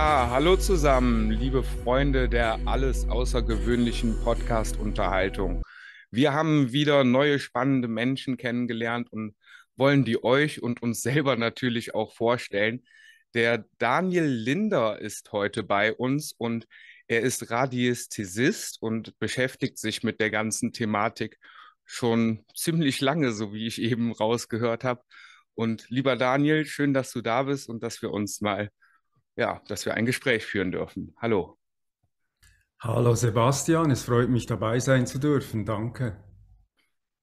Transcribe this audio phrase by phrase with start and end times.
[0.00, 5.64] Ja, hallo zusammen, liebe Freunde der alles außergewöhnlichen Podcast-Unterhaltung.
[6.12, 9.34] Wir haben wieder neue spannende Menschen kennengelernt und
[9.74, 12.84] wollen die euch und uns selber natürlich auch vorstellen.
[13.34, 16.68] Der Daniel Linder ist heute bei uns und
[17.08, 21.40] er ist Radiästhesist und beschäftigt sich mit der ganzen Thematik
[21.84, 25.02] schon ziemlich lange, so wie ich eben rausgehört habe.
[25.54, 28.70] Und lieber Daniel, schön, dass du da bist und dass wir uns mal,
[29.38, 31.14] ja, dass wir ein Gespräch führen dürfen.
[31.16, 31.56] Hallo.
[32.80, 35.64] Hallo Sebastian, es freut mich dabei sein zu dürfen.
[35.64, 36.22] Danke.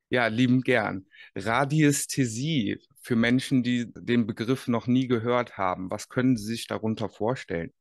[0.09, 1.05] Ja, lieben gern.
[1.35, 5.91] Radiästhesie für Menschen, die den Begriff noch nie gehört haben.
[5.91, 7.71] Was können Sie sich darunter vorstellen?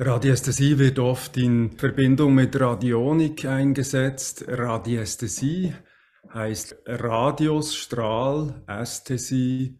[0.00, 4.44] Radiästhesie wird oft in Verbindung mit Radionik eingesetzt.
[4.48, 5.72] Radiästhesie
[6.32, 9.78] heißt Radius, Strahl, Ästhesie,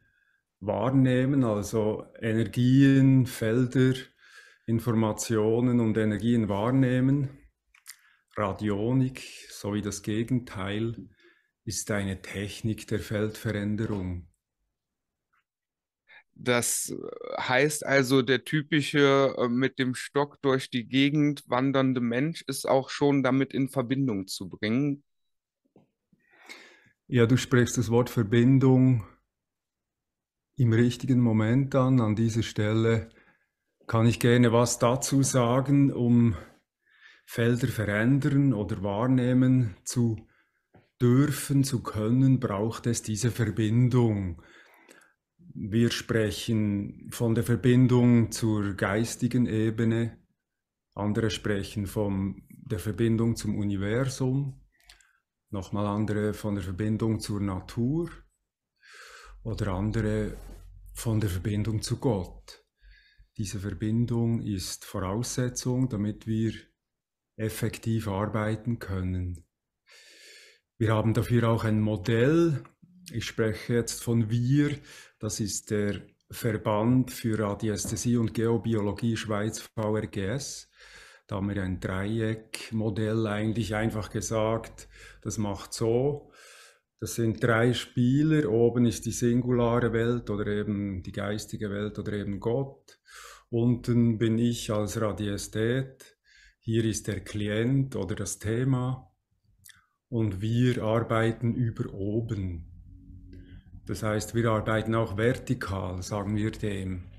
[0.66, 3.94] wahrnehmen, also Energien, Felder,
[4.66, 7.30] Informationen und Energien wahrnehmen.
[8.36, 11.08] Radionik, sowie das Gegenteil,
[11.64, 14.28] ist eine Technik der Feldveränderung.
[16.36, 16.92] Das
[17.38, 22.91] heißt also, der typische äh, mit dem Stock durch die Gegend wandernde Mensch ist auch
[22.91, 25.04] schon damit in Verbindung zu bringen.
[27.06, 29.04] Ja, du sprichst das Wort Verbindung
[30.56, 32.00] im richtigen Moment an.
[32.00, 33.10] An dieser Stelle
[33.87, 36.37] kann ich gerne was dazu sagen, um
[37.26, 40.26] Felder verändern oder wahrnehmen zu
[41.00, 44.43] dürfen, zu können, braucht es diese Verbindung.
[45.38, 50.19] Wir sprechen von der Verbindung zur geistigen Ebene,
[50.94, 54.60] andere sprechen von der Verbindung zum Universum,
[55.50, 58.10] nochmal andere von der Verbindung zur Natur
[59.44, 60.37] oder andere
[60.94, 62.65] von der Verbindung zu Gott.
[63.37, 66.53] Diese Verbindung ist Voraussetzung, damit wir
[67.37, 69.44] effektiv arbeiten können.
[70.78, 72.65] Wir haben dafür auch ein Modell.
[73.12, 74.78] Ich spreche jetzt von wir.
[75.19, 76.00] Das ist der
[76.31, 80.71] Verband für Radiästhesie und Geobiologie Schweiz VRGS.
[81.26, 84.88] Da haben wir ein Dreieckmodell eigentlich einfach gesagt.
[85.22, 86.31] Das macht so.
[87.00, 88.50] Das sind drei Spieler.
[88.50, 92.99] Oben ist die singulare Welt oder eben die geistige Welt oder eben Gott.
[93.50, 96.15] Unten bin ich als Radiesthet
[96.66, 99.12] hier ist der Klient oder das Thema
[100.09, 102.65] und wir arbeiten über oben.
[103.84, 107.11] Das heißt, wir arbeiten auch vertikal, sagen wir dem.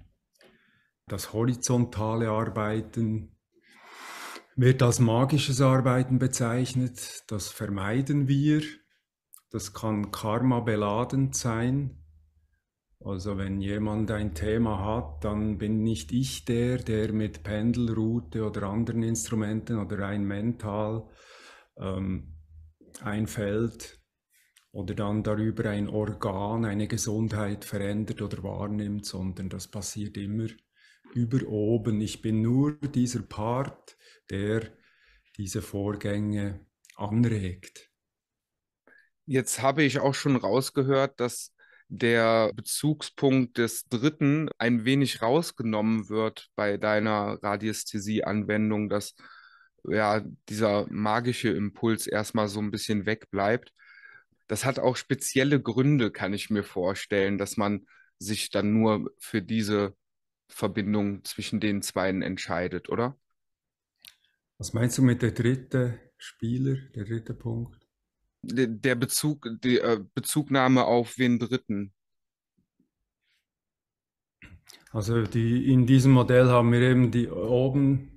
[1.05, 3.37] Das horizontale Arbeiten
[4.55, 7.23] wird als magisches Arbeiten bezeichnet.
[7.27, 8.63] Das vermeiden wir.
[9.55, 12.03] Das kann karma beladend sein.
[12.99, 18.63] Also wenn jemand ein Thema hat, dann bin nicht ich der, der mit Pendelroute oder
[18.63, 21.07] anderen Instrumenten oder rein mental
[21.77, 22.35] ähm,
[22.99, 23.29] ein
[24.73, 30.49] oder dann darüber ein Organ, eine Gesundheit verändert oder wahrnimmt, sondern das passiert immer
[31.13, 32.01] über oben.
[32.01, 33.95] Ich bin nur dieser Part,
[34.29, 34.73] der
[35.37, 36.59] diese Vorgänge
[36.97, 37.84] anregt.
[39.25, 41.53] Jetzt habe ich auch schon rausgehört, dass
[41.87, 49.15] der Bezugspunkt des Dritten ein wenig rausgenommen wird bei deiner Radiästhesie-Anwendung, dass
[49.87, 53.71] ja dieser magische Impuls erstmal so ein bisschen wegbleibt.
[54.47, 57.87] Das hat auch spezielle Gründe, kann ich mir vorstellen, dass man
[58.19, 59.95] sich dann nur für diese
[60.47, 63.17] Verbindung zwischen den Zweien entscheidet, oder?
[64.57, 67.84] Was meinst du mit der dritte Spieler, der dritte Punkt?
[68.47, 71.93] Der Bezug, die äh, Bezugnahme auf wen Dritten?
[74.91, 78.15] Also die, in diesem Modell haben wir eben die oben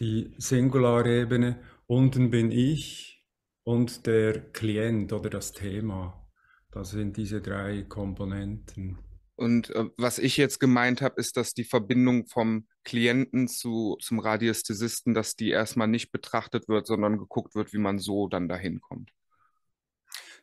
[0.00, 3.24] die Singularebene, unten bin ich
[3.64, 6.26] und der Klient oder das Thema.
[6.70, 8.98] Das sind diese drei Komponenten.
[9.36, 14.18] Und äh, was ich jetzt gemeint habe, ist, dass die Verbindung vom Klienten zu, zum
[14.18, 18.80] Radiästhesisten, dass die erstmal nicht betrachtet wird, sondern geguckt wird, wie man so dann dahin
[18.80, 19.12] kommt.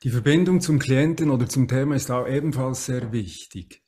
[0.04, 3.84] Die Verbindung zum Klienten oder zum Thema ist auch ebenfalls sehr wichtig.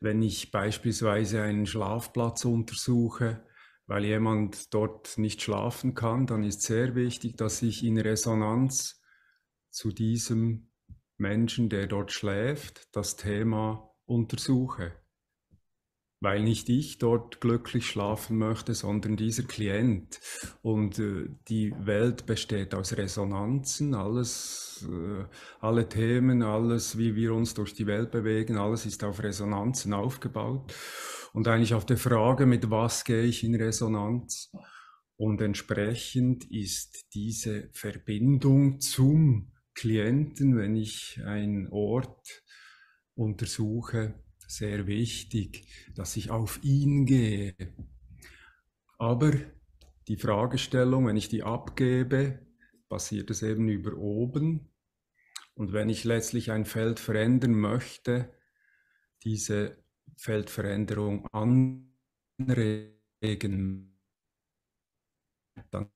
[0.00, 3.44] Wenn ich beispielsweise einen Schlafplatz untersuche,
[3.86, 9.02] weil jemand dort nicht schlafen kann, dann ist sehr wichtig, dass ich in Resonanz
[9.70, 10.70] zu diesem
[11.18, 15.01] Menschen, der dort schläft, das Thema untersuche
[16.22, 20.20] weil nicht ich dort glücklich schlafen möchte, sondern dieser Klient.
[20.62, 25.24] Und äh, die Welt besteht aus Resonanzen, alles, äh,
[25.60, 30.72] alle Themen, alles, wie wir uns durch die Welt bewegen, alles ist auf Resonanzen aufgebaut.
[31.32, 34.52] und eigentlich auf der Frage, mit was gehe ich in Resonanz.
[35.16, 42.44] Und entsprechend ist diese Verbindung zum Klienten, wenn ich einen Ort
[43.14, 44.21] untersuche,
[44.52, 47.54] sehr wichtig, dass ich auf ihn gehe.
[48.98, 49.32] Aber
[50.08, 52.46] die Fragestellung, wenn ich die abgebe,
[52.88, 54.68] passiert es eben über oben.
[55.54, 58.32] Und wenn ich letztlich ein Feld verändern möchte,
[59.22, 59.82] diese
[60.16, 61.88] Feldveränderung anregen,
[65.70, 65.90] dann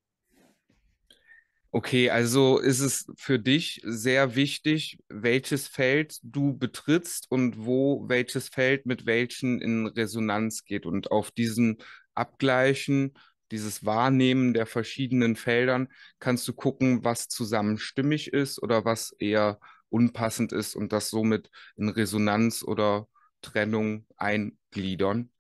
[1.77, 8.49] Okay, also ist es für dich sehr wichtig, welches Feld du betrittst und wo welches
[8.49, 10.87] Feld mit welchen in Resonanz geht.
[10.87, 11.77] Und auf diesen
[12.15, 13.13] Abgleichen,
[13.51, 15.89] dieses Wahrnehmen der verschiedenen Feldern,
[16.19, 21.51] kannst du gucken, was zusammen stimmig ist oder was eher unpassend ist und das somit
[21.77, 23.07] in Resonanz oder
[23.43, 25.31] Trennung eingliedern.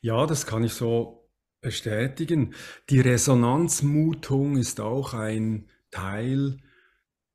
[0.00, 1.27] Ja, das kann ich so
[1.60, 2.54] bestätigen.
[2.90, 6.58] Die Resonanzmutung ist auch ein Teil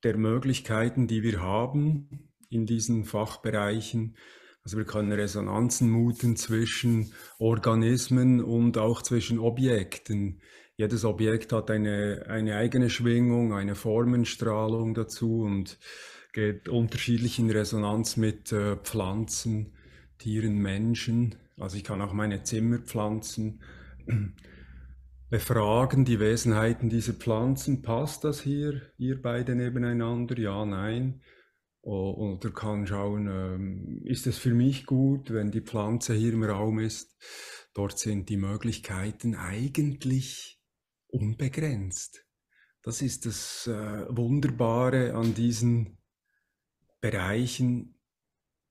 [0.03, 4.15] der Möglichkeiten, die wir haben in diesen Fachbereichen.
[4.63, 10.41] Also wir können Resonanzen muten zwischen Organismen und auch zwischen Objekten.
[10.75, 15.77] Jedes Objekt hat eine, eine eigene Schwingung, eine Formenstrahlung dazu und
[16.31, 19.73] geht unterschiedlich in Resonanz mit äh, Pflanzen,
[20.17, 21.35] Tieren, Menschen.
[21.59, 23.61] Also ich kann auch meine Zimmerpflanzen
[25.29, 27.81] befragen die Wesenheiten dieser Pflanzen.
[27.81, 30.38] Passt das hier, ihr beide nebeneinander?
[30.38, 31.21] Ja, nein.
[31.81, 36.79] Oder kann schauen, ähm, ist es für mich gut, wenn die Pflanze hier im Raum
[36.79, 37.17] ist?
[37.73, 40.61] Dort sind die Möglichkeiten eigentlich
[41.07, 42.25] unbegrenzt.
[42.83, 45.97] Das ist das äh, Wunderbare an diesen
[47.01, 48.00] Bereichen.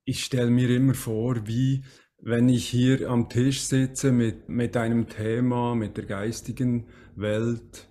[0.05, 1.85] Ich stelle mir immer vor, wie
[2.25, 6.87] wenn ich hier am Tisch sitze mit, mit einem Thema, mit der geistigen
[7.17, 7.89] Welt,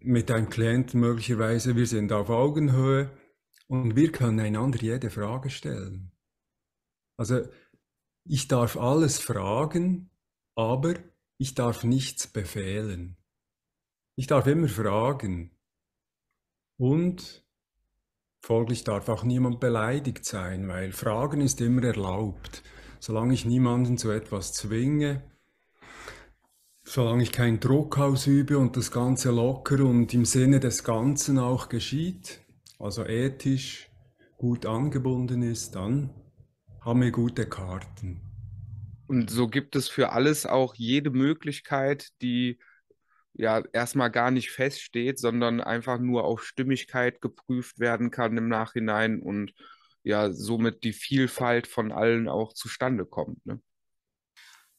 [0.00, 3.10] mit einem Klienten möglicherweise, wir sind auf Augenhöhe
[3.66, 6.12] und wir können einander jede Frage stellen.
[7.16, 7.42] Also
[8.24, 10.10] ich darf alles fragen,
[10.54, 10.94] aber
[11.36, 13.16] ich darf nichts befehlen.
[14.14, 15.50] Ich darf immer fragen.
[16.76, 17.44] Und
[18.40, 22.62] folglich darf auch niemand beleidigt sein, weil Fragen ist immer erlaubt
[23.04, 25.22] solange ich niemanden zu etwas zwinge,
[26.84, 31.68] solange ich keinen Druck ausübe und das Ganze locker und im Sinne des Ganzen auch
[31.68, 32.40] geschieht,
[32.78, 33.90] also ethisch
[34.38, 36.14] gut angebunden ist, dann
[36.80, 38.22] haben wir gute Karten.
[39.06, 42.58] Und so gibt es für alles auch jede Möglichkeit, die
[43.34, 49.20] ja erstmal gar nicht feststeht, sondern einfach nur auf Stimmigkeit geprüft werden kann im Nachhinein
[49.20, 49.52] und
[50.04, 53.44] ja somit die Vielfalt von allen auch zustande kommt.
[53.46, 53.60] Ne?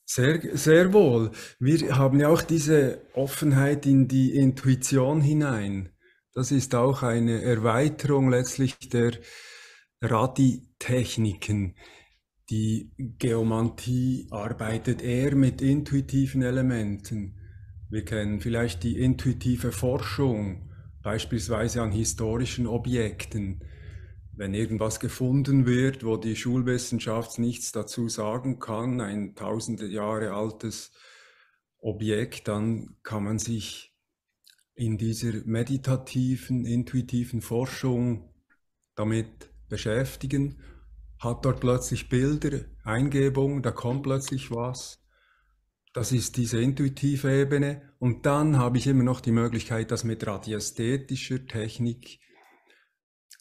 [0.05, 1.31] Sehr, sehr wohl.
[1.59, 5.89] Wir haben ja auch diese Offenheit in die Intuition hinein.
[6.33, 9.13] Das ist auch eine Erweiterung letztlich der
[10.01, 11.75] Radi-Techniken.
[12.51, 17.39] Die Geomantie arbeitet eher mit intuitiven Elementen.
[17.89, 20.69] Wir kennen vielleicht die intuitive Forschung,
[21.01, 23.63] beispielsweise an historischen Objekten
[24.37, 30.91] wenn irgendwas gefunden wird, wo die Schulwissenschaft nichts dazu sagen kann, ein tausende Jahre altes
[31.79, 33.93] Objekt, dann kann man sich
[34.73, 38.33] in dieser meditativen, intuitiven Forschung
[38.95, 40.59] damit beschäftigen,
[41.19, 45.01] hat dort plötzlich Bilder, Eingebung, da kommt plötzlich was.
[45.93, 47.93] Das ist diese intuitive Ebene.
[47.99, 52.19] Und dann habe ich immer noch die Möglichkeit, das mit radiästhetischer Technik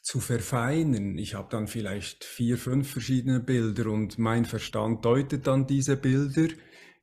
[0.04, 1.16] zu verfeinern.
[1.16, 6.52] Ich habe dann vielleicht vier, fünf verschiedene Bilder und mein Verstand deutet dann diese Bilder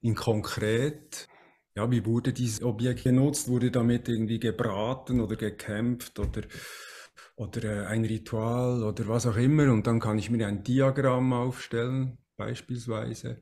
[0.01, 1.27] in konkret.
[1.75, 3.48] Ja, wie wurde dieses Objekt genutzt?
[3.48, 6.43] Wurde damit irgendwie gebraten oder gekämpft oder,
[7.36, 9.72] oder äh, ein Ritual oder was auch immer?
[9.72, 13.41] Und dann kann ich mir ein Diagramm aufstellen, beispielsweise.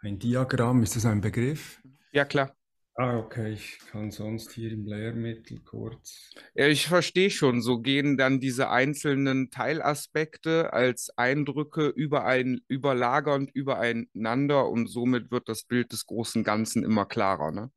[0.00, 1.82] Ein Diagramm, ist das ein Begriff?
[2.12, 2.54] Ja, klar.
[3.02, 6.34] Ah, okay, ich kann sonst hier im Lehrmittel kurz.
[6.54, 14.68] Ja, ich verstehe schon, so gehen dann diese einzelnen Teilaspekte als Eindrücke überein, überlagernd übereinander
[14.68, 17.70] und somit wird das Bild des großen Ganzen immer klarer, ne?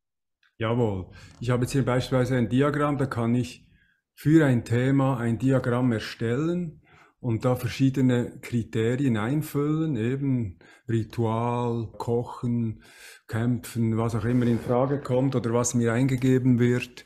[0.58, 1.08] Jawohl.
[1.39, 3.65] Ich habe jetzt hier beispielsweise ein Diagramm, da kann ich
[4.13, 6.83] für ein Thema ein Diagramm erstellen
[7.24, 12.84] und da verschiedene Kriterien einfüllen, eben Ritual, Kochen,
[13.27, 17.06] Kämpfen, was auch immer in Frage kommt oder was mir eingegeben wird.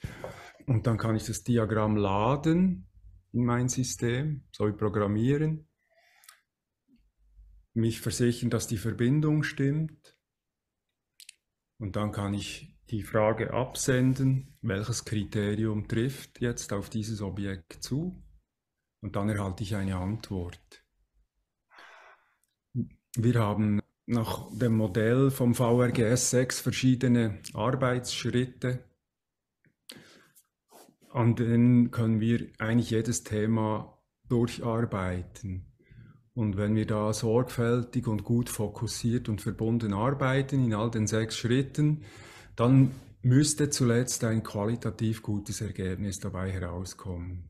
[0.66, 2.88] Und dann kann ich das Diagramm laden
[3.32, 5.68] in mein System, so wie programmieren.
[7.76, 10.18] mich versichern, dass die Verbindung stimmt.
[11.78, 18.24] Und dann kann ich die Frage absenden, welches Kriterium trifft jetzt auf dieses Objekt zu.
[19.02, 20.84] Und dann erhalte ich eine Antwort.
[23.16, 28.84] Wir haben nach dem Modell vom VRGS sechs verschiedene Arbeitsschritte.
[31.10, 33.98] An denen können wir eigentlich jedes Thema
[34.30, 35.66] durcharbeiten.
[36.34, 41.36] Und wenn wir da sorgfältig und gut fokussiert und verbunden arbeiten in all den sechs
[41.36, 42.04] Schritten,
[42.56, 42.92] dann
[43.24, 47.50] müsste zuletzt ein qualitativ gutes Ergebnis dabei herauskommen.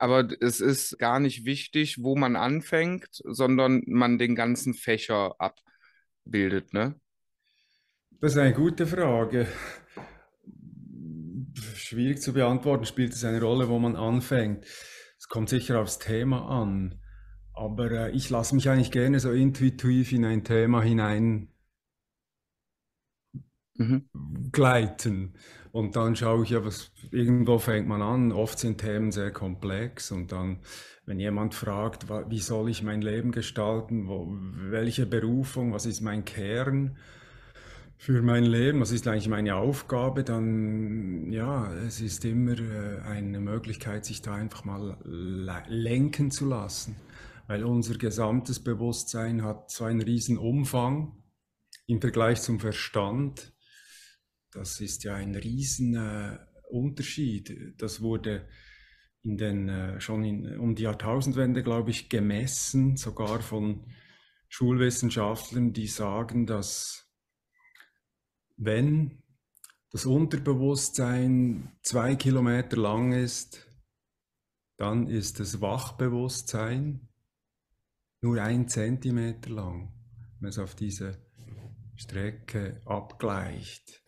[0.00, 6.72] Aber es ist gar nicht wichtig, wo man anfängt, sondern man den ganzen Fächer abbildet,
[6.72, 6.94] ne?
[8.18, 9.46] Das ist eine gute Frage.
[11.74, 14.64] Schwierig zu beantworten, spielt es eine Rolle, wo man anfängt.
[15.18, 16.98] Es kommt sicher aufs Thema an.
[17.52, 21.49] Aber äh, ich lasse mich eigentlich gerne so intuitiv in ein Thema hinein
[23.80, 24.50] mhm.
[24.52, 25.34] gleiten.
[25.72, 28.32] Und dann schaue ich ja, was irgendwo fängt man an.
[28.32, 30.58] Oft sind Themen sehr komplex und dann,
[31.06, 34.26] wenn jemand fragt, wie soll ich mein Leben gestalten, wo,
[34.70, 36.96] welche Berufung, was ist mein Kern
[37.96, 43.40] für mein Leben, was ist eigentlich meine Aufgabe, dann ja, es ist immer äh, eine
[43.40, 46.96] Möglichkeit, sich da einfach mal lenken zu lassen
[47.50, 51.16] weil unser gesamtes Bewusstsein hat so einen riesen Umfang
[51.88, 53.52] im Vergleich zum Verstand.
[54.52, 55.94] Das ist ja ein riesen
[56.70, 57.76] äh.
[57.78, 58.48] Das wurde
[59.22, 63.84] in den, äh, schon in, um die Jahrtausendwende, glaube ich, gemessen, sogar von
[64.48, 67.06] Schulwissenschaftlern, die sagen, dass
[68.56, 69.22] wenn
[69.90, 73.66] das Unterbewusstsein zwei Kilometer lang ist,
[74.76, 77.08] dann ist das Wachbewusstsein
[78.22, 79.92] nur ein Zentimeter lang,
[80.40, 81.18] wenn es auf diese
[81.96, 83.99] Strecke abgleicht.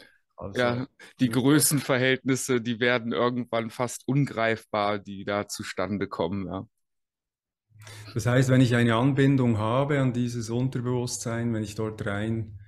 [0.42, 0.86] Also, ja,
[1.20, 6.46] die Größenverhältnisse, die werden irgendwann fast ungreifbar, die da zustande kommen.
[6.46, 6.66] Ja.
[8.14, 12.58] Das heißt, wenn ich eine Anbindung habe an dieses Unterbewusstsein, wenn ich dort rein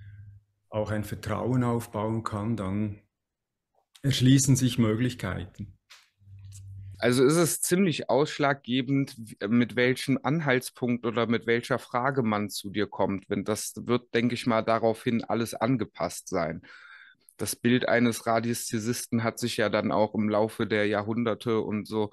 [0.70, 3.00] auch ein Vertrauen aufbauen kann, dann
[4.02, 5.76] erschließen sich Möglichkeiten.
[6.98, 9.16] Also ist es ziemlich ausschlaggebend,
[9.48, 13.28] mit welchem Anhaltspunkt oder mit welcher Frage man zu dir kommt.
[13.28, 16.62] Wenn das wird, denke ich mal, daraufhin alles angepasst sein.
[17.36, 22.10] Das Bild eines Radiästhesisten hat sich ja dann auch im Laufe der Jahrhunderte und so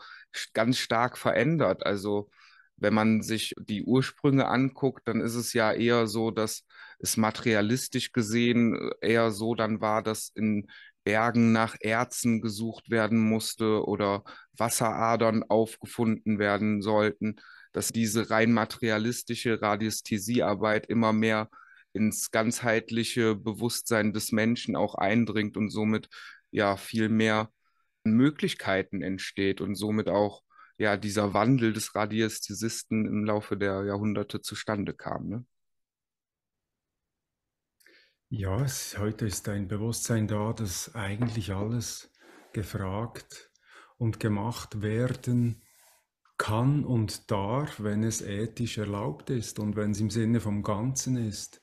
[0.54, 1.86] ganz stark verändert.
[1.86, 2.30] Also
[2.78, 6.66] wenn man sich die Ursprünge anguckt, dann ist es ja eher so, dass
[7.00, 10.68] es materialistisch gesehen eher so dann war, dass in
[11.04, 14.24] Bergen nach Erzen gesucht werden musste oder
[14.58, 17.38] Wasseradern aufgefunden werden sollten,
[17.72, 21.50] dass diese rein materialistische Radiästhesiearbeit immer mehr
[21.94, 26.10] ins ganzheitliche Bewusstsein des Menschen auch eindringt und somit
[26.52, 27.52] ja viel mehr
[28.04, 30.44] Möglichkeiten entsteht und somit auch
[30.78, 35.28] ja dieser Wandel des Radiästhesisten im Laufe der Jahrhunderte zustande kam.
[35.28, 35.46] Ne?
[38.30, 42.12] Ja, es, heute ist ein Bewusstsein da, dass eigentlich alles
[42.54, 43.52] gefragt
[43.98, 45.62] und gemacht werden
[46.38, 51.18] kann und darf, wenn es ethisch erlaubt ist und wenn es im Sinne vom Ganzen
[51.18, 51.62] ist.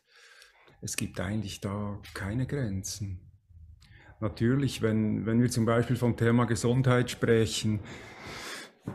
[0.81, 3.21] Es gibt eigentlich da keine Grenzen.
[4.21, 7.81] Natürlich, wenn, wenn wir zum Beispiel vom Thema Gesundheit sprechen,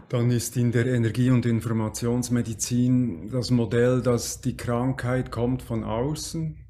[0.10, 6.64] dann ist in der Energie- und Informationsmedizin das Modell, dass die Krankheit kommt von außen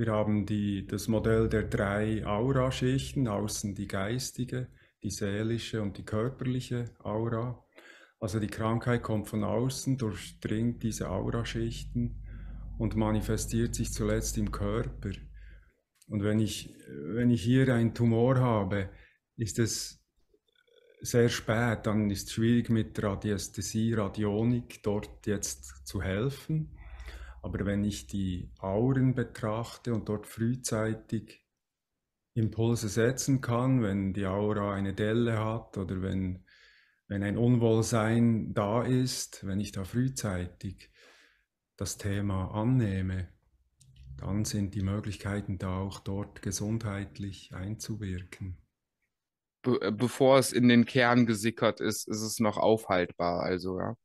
[0.00, 4.68] wir haben die, das Modell der drei Auraschichten, außen die geistige,
[5.02, 7.62] die seelische und die körperliche Aura.
[8.18, 12.22] Also die Krankheit kommt von außen, durchdringt diese Auraschichten
[12.80, 15.10] und manifestiert sich zuletzt im Körper.
[16.08, 16.74] Und wenn ich,
[17.14, 18.88] wenn ich hier einen Tumor habe,
[19.36, 20.02] ist es
[21.02, 26.74] sehr spät, dann ist es schwierig mit Radiästhesie, Radionik dort jetzt zu helfen.
[27.42, 31.46] Aber wenn ich die Auren betrachte und dort frühzeitig
[32.32, 36.46] Impulse setzen kann, wenn die Aura eine Delle hat oder wenn,
[37.08, 40.90] wenn ein Unwohlsein da ist, wenn ich da frühzeitig
[41.80, 43.28] das Thema annehme,
[44.18, 48.58] dann sind die Möglichkeiten da auch dort gesundheitlich einzuwirken.
[49.62, 53.96] Be äh, bevor es in den Kern gesickert ist, ist es noch aufhaltbar, also ja.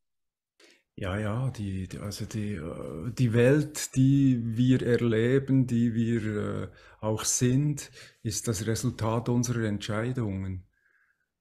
[0.98, 6.68] Ja, ja, die, also die, äh, die Welt, die wir erleben, die wir äh,
[7.02, 7.92] auch sind,
[8.24, 10.66] ist das Resultat unserer Entscheidungen.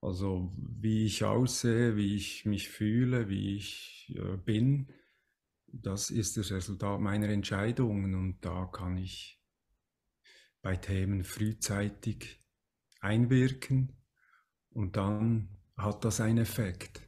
[0.01, 4.93] Also wie ich aussehe, wie ich mich fühle, wie ich bin,
[5.83, 9.41] das ist das Resultat meiner Entscheidungen und da kann ich
[10.63, 12.41] bei Themen frühzeitig
[13.01, 13.93] einwirken
[14.71, 17.03] und dann hat das einen Effekt.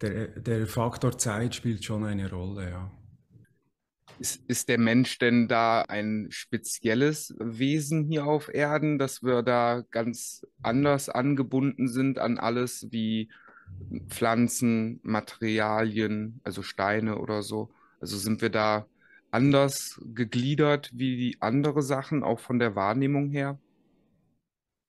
[0.00, 2.92] Der, der Faktor Zeit spielt schon eine Rolle, ja.
[4.20, 9.82] Ist, ist der Mensch denn da ein spezielles Wesen hier auf Erden, dass wir da
[9.90, 13.30] ganz anders angebunden sind an alles wie
[14.08, 17.70] Pflanzen, Materialien, also Steine oder so?
[18.00, 18.86] Also sind wir da
[19.30, 23.58] anders gegliedert wie die andere Sachen, auch von der Wahrnehmung her?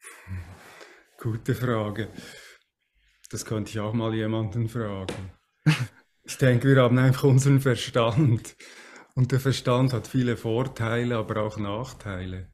[1.18, 2.10] Gute Frage.
[3.30, 5.32] Das könnte ich auch mal jemanden fragen.
[6.24, 8.56] Ich denke, wir haben einfach unseren Verstand.
[9.16, 12.52] Und der Verstand hat viele Vorteile, aber auch Nachteile.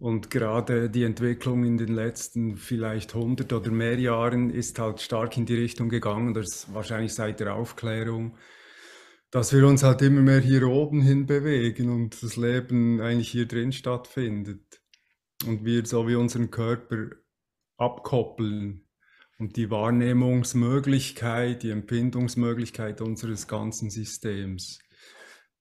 [0.00, 5.36] Und gerade die Entwicklung in den letzten vielleicht 100 oder mehr Jahren ist halt stark
[5.36, 8.34] in die Richtung gegangen, das wahrscheinlich seit der Aufklärung,
[9.30, 13.46] dass wir uns halt immer mehr hier oben hin bewegen und das Leben eigentlich hier
[13.46, 14.80] drin stattfindet.
[15.46, 17.10] Und wir so wie unseren Körper
[17.76, 18.88] abkoppeln
[19.38, 24.78] und die Wahrnehmungsmöglichkeit, die Empfindungsmöglichkeit unseres ganzen Systems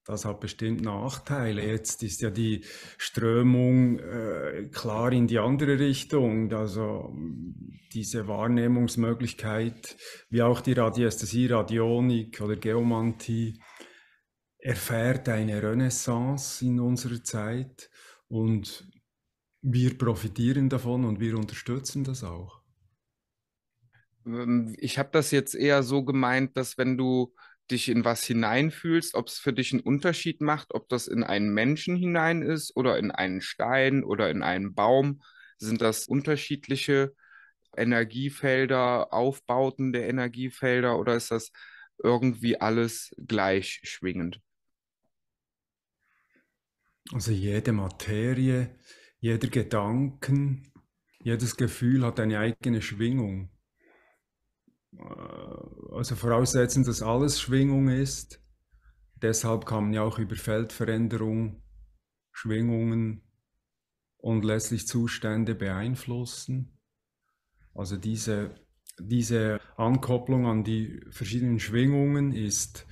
[0.10, 1.64] das hat bestimmt Nachteile.
[1.64, 2.66] Jetzt ist ja die
[2.98, 6.52] Strömung äh, klar in die andere Richtung.
[6.52, 7.16] Also
[7.94, 9.96] diese Wahrnehmungsmöglichkeit,
[10.30, 13.62] wie auch die Radiästhesie, Radionik oder Geomantie,
[14.58, 17.92] erfährt eine Renaissance in unserer Zeit
[18.28, 18.90] und
[19.62, 22.64] wir profitieren davon und wir unterstützen das auch.
[24.26, 27.34] Ähm, ich habe das jetzt eher so gemeint, dass wenn du
[27.72, 31.54] dich in was hineinfühlst, ob es für dich einen Unterschied macht, ob das in einen
[31.54, 35.22] Menschen hinein ist oder in einen Stein oder in einen Baum.
[35.58, 37.14] Sind das unterschiedliche
[37.76, 41.52] Energiefelder, Aufbauten der Energiefelder oder ist das
[42.02, 44.42] irgendwie alles gleich schwingend?
[47.12, 48.76] Also jede Materie,
[49.20, 50.72] jeder Gedanken,
[51.22, 53.50] jedes Gefühl hat eine eigene Schwingung.
[55.00, 58.42] Äh, also voraussetzen, dass alles Schwingung ist.
[59.22, 61.62] Deshalb kann man ja auch über Feldveränderung,
[62.32, 63.22] Schwingungen
[64.18, 66.78] und letztlich Zustände beeinflussen.
[67.74, 68.56] Also diese,
[69.00, 72.86] diese Ankopplung an die verschiedenen Schwingungen ist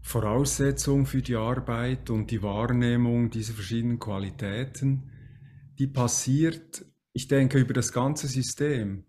[0.00, 5.10] Voraussetzung für die Arbeit und die Wahrnehmung dieser verschiedenen Qualitäten.
[5.78, 9.04] Die passiert, ich denke, über das ganze System.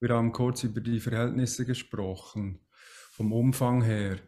[0.00, 2.60] Wir haben kurz über die Verhältnisse gesprochen,
[3.10, 4.18] vom Umfang her.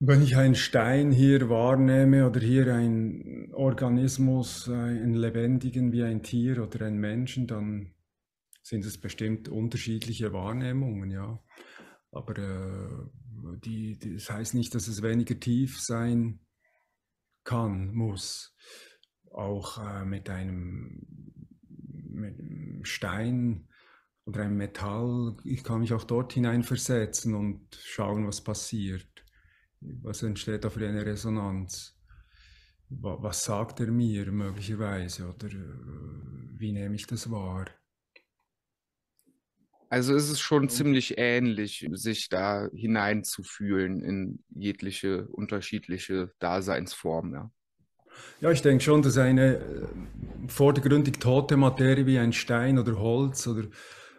[0.00, 6.62] Wenn ich einen Stein hier wahrnehme oder hier einen Organismus, einen lebendigen wie ein Tier
[6.62, 7.94] oder ein Menschen, dann
[8.62, 11.42] sind es bestimmt unterschiedliche Wahrnehmungen, ja.
[12.10, 16.40] Aber äh, die, das heißt nicht, dass es weniger tief sein
[17.44, 18.56] kann, muss.
[19.30, 21.02] Auch äh, mit einem
[22.10, 23.68] mit einem Stein
[24.28, 29.08] oder ein Metall, ich kann mich auch dort hineinversetzen und schauen, was passiert.
[29.80, 31.98] Was entsteht da für eine Resonanz?
[32.90, 37.66] Was sagt er mir möglicherweise oder äh, wie nehme ich das wahr?
[39.88, 47.32] Also ist es schon ziemlich ähnlich, sich da hineinzufühlen in jegliche unterschiedliche Daseinsformen.
[47.32, 47.50] Ja.
[48.40, 49.86] Ja, ich denke schon, dass eine äh,
[50.48, 53.64] vordergründig tote Materie wie ein Stein oder Holz oder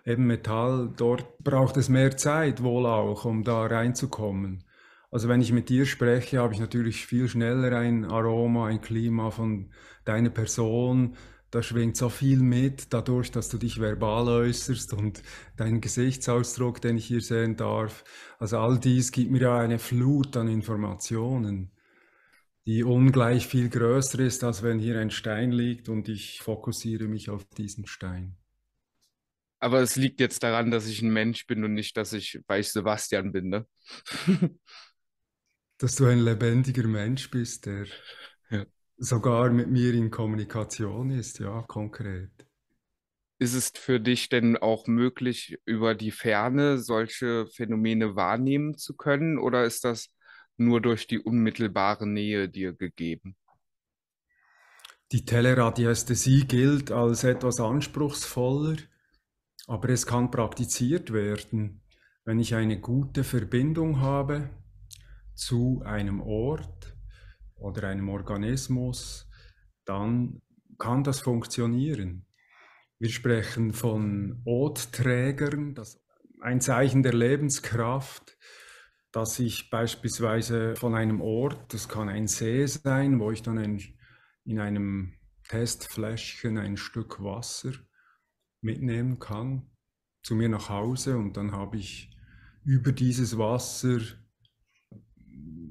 [0.09, 4.63] eben Metall, dort braucht es mehr Zeit wohl auch, um da reinzukommen.
[5.11, 9.31] Also wenn ich mit dir spreche, habe ich natürlich viel schneller ein Aroma, ein Klima
[9.31, 9.71] von
[10.05, 11.15] deiner Person.
[11.51, 15.23] Da schwingt so viel mit, dadurch, dass du dich verbal äußerst und
[15.57, 18.03] deinen Gesichtsausdruck, den ich hier sehen darf.
[18.37, 21.71] Also all dies gibt mir ja eine Flut an Informationen,
[22.67, 27.31] die ungleich viel größer ist, als wenn hier ein Stein liegt und ich fokussiere mich
[27.31, 28.38] auf diesen Stein.
[29.59, 32.61] Aber es liegt jetzt daran, dass ich ein Mensch bin und nicht, dass ich, weil
[32.61, 33.67] ich Sebastian bin, ne?
[35.77, 37.85] dass du ein lebendiger Mensch bist, der
[38.49, 38.65] ja.
[38.97, 42.31] sogar mit mir in Kommunikation ist, ja, konkret.
[43.37, 49.37] Ist es für dich denn auch möglich, über die Ferne solche Phänomene wahrnehmen zu können
[49.37, 50.09] oder ist das
[50.57, 53.37] nur durch die unmittelbare Nähe dir gegeben?
[55.13, 58.75] Die Teleradiästhesie gilt als etwas anspruchsvoller
[59.69, 61.83] aber es kann praktiziert werden,
[62.25, 64.49] wenn ich eine gute Verbindung habe
[65.35, 66.97] zu einem Ort
[67.55, 69.29] oder einem Organismus,
[69.85, 70.41] dann
[70.79, 72.25] kann das funktionieren.
[72.97, 76.03] Wir sprechen von Otträgern, das
[76.41, 78.37] ein Zeichen der Lebenskraft.
[79.11, 83.79] dass ich beispielsweise von einem Ort, das kann ein See sein, wo ich dann
[84.45, 85.13] in einem
[85.47, 87.73] Testfläschchen ein Stück Wasser
[88.61, 89.69] mitnehmen kann
[90.23, 92.11] zu mir nach Hause und dann habe ich
[92.63, 93.99] über dieses Wasser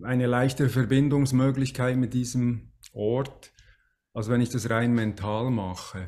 [0.03, 3.53] eine leichtere Verbindungsmöglichkeit mit diesem Ort,
[4.15, 6.07] als wenn ich das rein mental mache.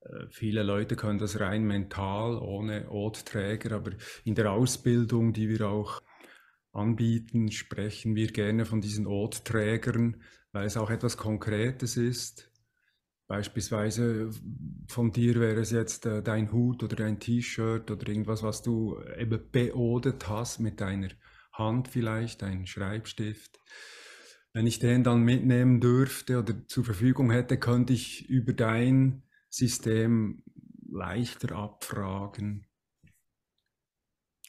[0.00, 3.92] Äh, viele Leute können das rein mental, ohne Otträger, aber
[4.24, 6.02] in der Ausbildung, die wir auch
[6.72, 12.50] anbieten, sprechen wir gerne von diesen Otträgern, weil es auch etwas Konkretes ist.
[13.26, 14.30] Beispielsweise
[14.86, 19.00] von dir wäre es jetzt äh, dein Hut oder dein T-Shirt oder irgendwas, was du
[19.16, 21.08] eben beodet hast mit deiner
[21.52, 23.58] Hand vielleicht, ein Schreibstift.
[24.52, 30.42] Wenn ich den dann mitnehmen dürfte oder zur Verfügung hätte, könnte ich über dein System
[30.90, 32.66] leichter abfragen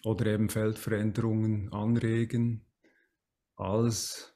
[0.03, 2.65] oder eben Feldveränderungen anregen,
[3.55, 4.34] als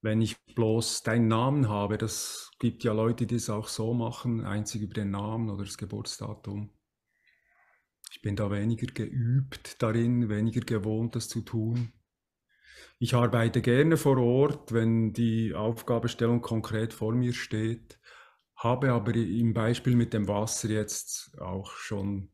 [0.00, 1.98] wenn ich bloß deinen Namen habe.
[1.98, 5.78] Das gibt ja Leute, die es auch so machen, einzig über den Namen oder das
[5.78, 6.70] Geburtsdatum.
[8.10, 11.92] Ich bin da weniger geübt darin, weniger gewohnt, das zu tun.
[12.98, 17.98] Ich arbeite gerne vor Ort, wenn die Aufgabestellung konkret vor mir steht
[18.58, 22.30] habe aber im Beispiel mit dem Wasser jetzt auch schon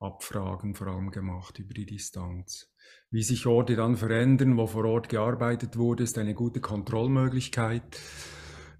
[0.00, 2.73] Abfragen vor allem gemacht über die Distanz.
[3.14, 7.96] Wie sich Orte dann verändern, wo vor Ort gearbeitet wurde, ist eine gute Kontrollmöglichkeit.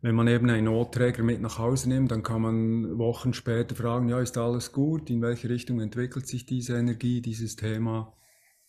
[0.03, 4.09] Wenn man eben einen Notträger mit nach Hause nimmt, dann kann man Wochen später fragen,
[4.09, 5.09] ja, ist alles gut?
[5.09, 8.13] In welche Richtung entwickelt sich diese Energie, dieses Thema?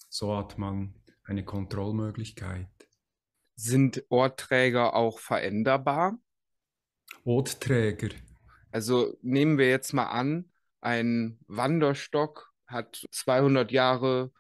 [0.08, 2.69] So hat man eine Kontrollmöglichkeit.
[3.56, 6.19] Sind Ortträger auch veränderbar?
[7.23, 8.10] Botträger.
[8.69, 10.51] Also nehmen wir jetzt mal an,
[10.82, 14.32] ein Wanderstock hat 200 Jahre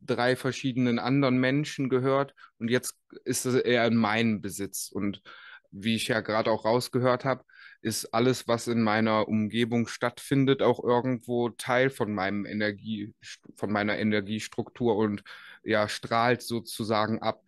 [0.00, 4.90] drei verschiedenen anderen Menschen gehört und jetzt ist es eher in meinem Besitz.
[4.92, 5.22] Und
[5.70, 7.44] wie ich ja gerade auch rausgehört habe,
[7.80, 13.12] ist alles, was in meiner Umgebung stattfindet, auch irgendwo Teil von meinem Energie,
[13.56, 15.24] von meiner Energiestruktur und
[15.64, 17.42] ja, strahlt sozusagen ab.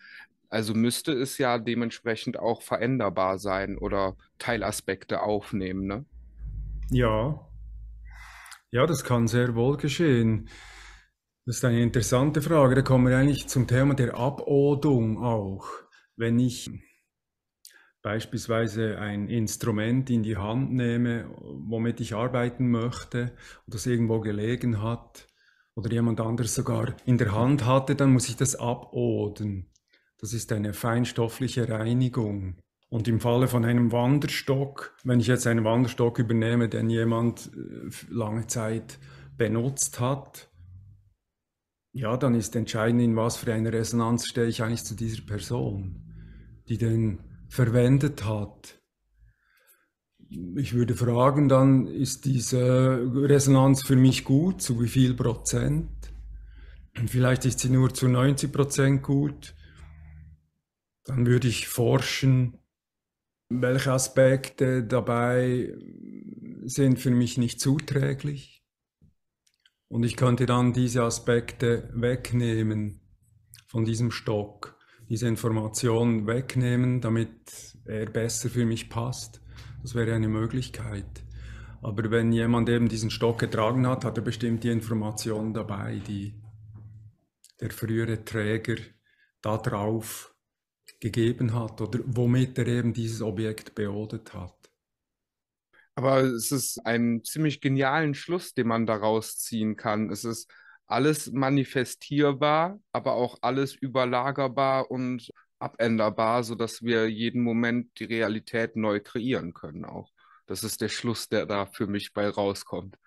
[0.48, 6.04] Also müsste es ja dementsprechend auch veränderbar sein oder Teilaspekte aufnehmen, ne?
[6.90, 7.48] Ja.
[8.70, 10.48] Ja, das kann sehr wohl geschehen.
[11.46, 12.74] Das ist eine interessante Frage.
[12.74, 15.66] Da kommen wir eigentlich zum Thema der Abodung auch.
[16.16, 16.70] Wenn ich
[18.00, 23.32] beispielsweise ein Instrument in die Hand nehme, womit ich arbeiten möchte
[23.66, 25.26] und das irgendwo gelegen hat
[25.74, 29.70] oder jemand anderes sogar in der Hand hatte, dann muss ich das aboden.
[30.18, 32.56] Das ist eine feinstoffliche Reinigung.
[32.88, 37.90] Und im Falle von einem Wanderstock, wenn ich jetzt einen Wanderstock übernehme, den jemand äh,
[38.08, 38.98] lange Zeit
[39.36, 40.48] benutzt hat,
[41.94, 46.02] ja, dann ist entscheidend, in was für eine Resonanz stehe ich eigentlich zu dieser Person,
[46.68, 48.78] die den verwendet hat.
[50.56, 55.88] Ich würde fragen, dann ist diese Resonanz für mich gut, zu wie viel Prozent?
[57.06, 59.54] Vielleicht ist sie nur zu 90 Prozent gut
[61.04, 62.58] dann würde ich forschen,
[63.50, 65.72] welche Aspekte dabei
[66.64, 68.53] sind für mich nicht zuträglich.
[69.94, 73.00] Und ich könnte dann diese Aspekte wegnehmen
[73.68, 74.76] von diesem Stock,
[75.08, 79.40] diese Information wegnehmen, damit er besser für mich passt.
[79.82, 81.22] Das wäre eine Möglichkeit.
[81.80, 86.34] Aber wenn jemand eben diesen Stock getragen hat, hat er bestimmt die Information dabei, die
[87.60, 88.82] der frühere Träger
[89.42, 90.34] da drauf
[90.98, 94.53] gegeben hat oder womit er eben dieses Objekt beodet hat.
[95.94, 100.10] Aber es ist ein ziemlich genialen Schluss, den man daraus ziehen kann.
[100.10, 100.50] Es ist
[100.86, 109.00] alles manifestierbar, aber auch alles überlagerbar und abänderbar, sodass wir jeden Moment die Realität neu
[109.00, 110.10] kreieren können auch.
[110.46, 112.98] Das ist der Schluss, der da für mich bei rauskommt.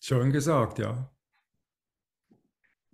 [0.00, 1.13] Schön gesagt, ja.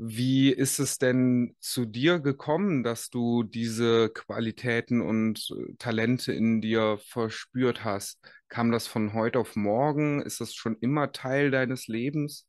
[0.02, 6.62] Wie ist es denn zu dir gekommen, dass du diese Qualitäten und äh, Talente in
[6.62, 8.18] dir verspürt hast?
[8.48, 10.22] Kam das von heute auf morgen?
[10.22, 12.46] Ist das schon immer Teil deines Lebens?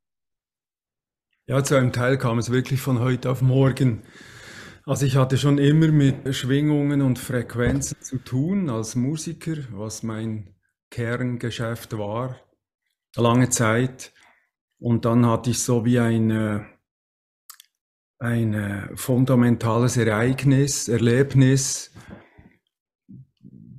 [1.46, 4.04] Ja, zu einem Teil kam es wirklich von heute auf morgen.
[4.86, 10.56] Also ich hatte schon immer mit Schwingungen und Frequenzen zu tun als Musiker, was mein
[10.90, 12.40] Kerngeschäft war,
[13.18, 14.14] lange Zeit.
[14.80, 16.32] Und dann hatte ich so wie ein
[18.22, 21.92] ein äh, fundamentales Ereignis, Erlebnis,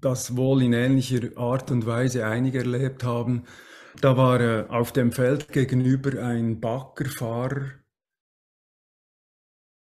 [0.00, 3.44] das wohl in ähnlicher Art und Weise einige erlebt haben.
[4.00, 7.70] Da war äh, auf dem Feld gegenüber ein Baggerfahrer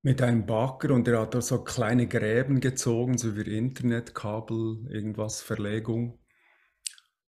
[0.01, 5.43] mit einem Bagger und er hat da so kleine Gräben gezogen, so wie Internetkabel, irgendwas,
[5.43, 6.21] Verlegung.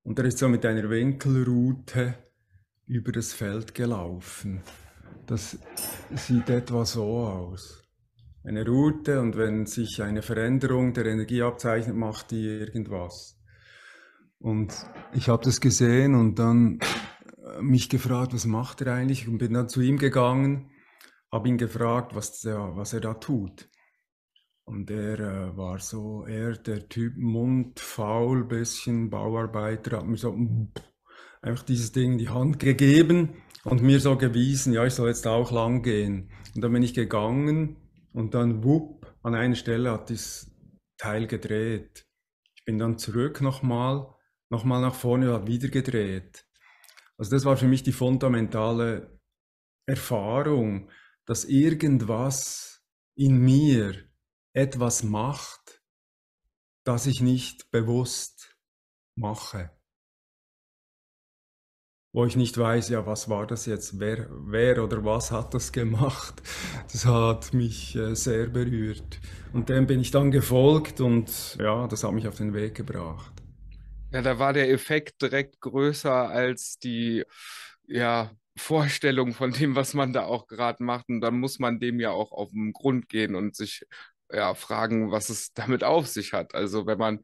[0.04, 2.15] Und er ist so mit einer Winkelroute
[2.88, 4.63] über das Feld gelaufen.
[5.27, 5.57] Das
[6.13, 7.83] sieht etwa so aus.
[8.43, 13.39] Eine Route und wenn sich eine Veränderung der Energie abzeichnet, macht die irgendwas.
[14.38, 16.79] Und ich habe das gesehen und dann
[17.59, 20.69] mich gefragt, was macht er eigentlich und bin dann zu ihm gegangen,
[21.31, 23.67] habe ihn gefragt, was, der, was er da tut.
[24.63, 30.35] Und er äh, war so eher der Typ mundfaul, bisschen Bauarbeiter, hat mir so
[31.41, 35.28] einfach dieses Ding in die Hand gegeben und mir so gewiesen, ja, ich soll jetzt
[35.28, 36.32] auch lang gehen.
[36.54, 37.75] Und dann bin ich gegangen
[38.13, 40.51] und dann wupp, an einer Stelle hat das
[40.97, 42.08] Teil gedreht.
[42.56, 44.08] Ich bin dann zurück nochmal,
[44.49, 46.47] nochmal nach vorne und hat wieder gedreht.
[47.17, 49.19] Also das war für mich die fundamentale
[49.88, 50.89] Erfahrung,
[51.25, 52.84] dass irgendwas
[53.15, 53.95] in mir
[54.54, 55.82] etwas macht,
[56.84, 58.56] das ich nicht bewusst
[59.15, 59.71] mache.
[62.15, 65.73] Wo ich nicht weiß, ja, was war das jetzt, wer, wer oder was hat das
[65.73, 66.41] gemacht.
[66.89, 69.19] Das hat mich äh, sehr berührt.
[69.51, 73.34] Und dem bin ich dann gefolgt und ja, das hat mich auf den Weg gebracht.
[74.13, 77.25] Ja, da war der Effekt direkt größer als die,
[77.86, 81.10] ja, Vorstellung von dem, was man da auch gerade macht.
[81.10, 83.84] Und dann muss man dem ja auch auf den Grund gehen und sich
[84.32, 86.56] ja, fragen, was es damit auf sich hat.
[86.56, 87.19] Also wenn man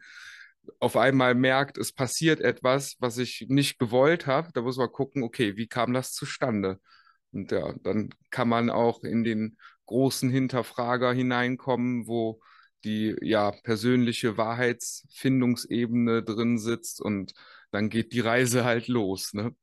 [0.80, 5.24] auf einmal merkt, es passiert etwas, was ich nicht gewollt habe, da muss man gucken,
[5.24, 6.80] okay, wie kam das zustande?
[7.32, 12.42] Und ja, dann kann man auch in den großen Hinterfrager hineinkommen, wo
[12.84, 17.34] die ja persönliche Wahrheitsfindungsebene drin sitzt und
[17.72, 19.56] dann geht die Reise halt los, ne?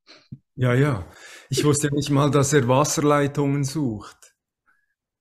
[0.55, 1.07] Ja, ja.
[1.51, 4.29] Ich wusste nicht mal, dass er Wasserleitungen sucht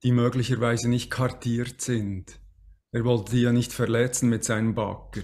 [0.04, 2.40] die möglicherweise nicht kartiert sind.
[2.92, 5.24] Er wollte die ja nicht verletzen mit seinem Bagger.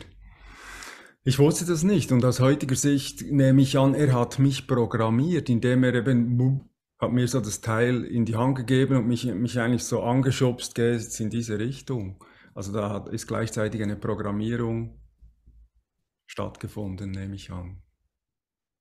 [1.26, 5.50] Ich wusste das nicht und aus heutiger Sicht nehme ich an, er hat mich programmiert,
[5.50, 9.58] indem er eben hat mir so das Teil in die Hand gegeben und mich, mich
[9.58, 12.22] eigentlich so angeschubst, geh jetzt in diese Richtung.
[12.54, 15.00] Also da hat, ist gleichzeitig eine Programmierung
[16.28, 17.82] stattgefunden, nehme ich an.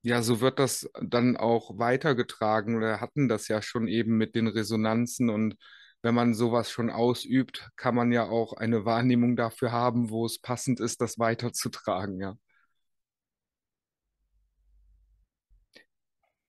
[0.02, 2.80] Ja, so wird das dann auch weitergetragen.
[2.80, 5.56] Wir hatten das ja schon eben mit den Resonanzen und
[6.02, 10.40] wenn man sowas schon ausübt, kann man ja auch eine Wahrnehmung dafür haben, wo es
[10.40, 12.36] passend ist, das weiterzutragen, ja.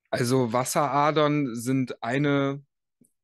[0.09, 2.63] Also Wasseradern sind eine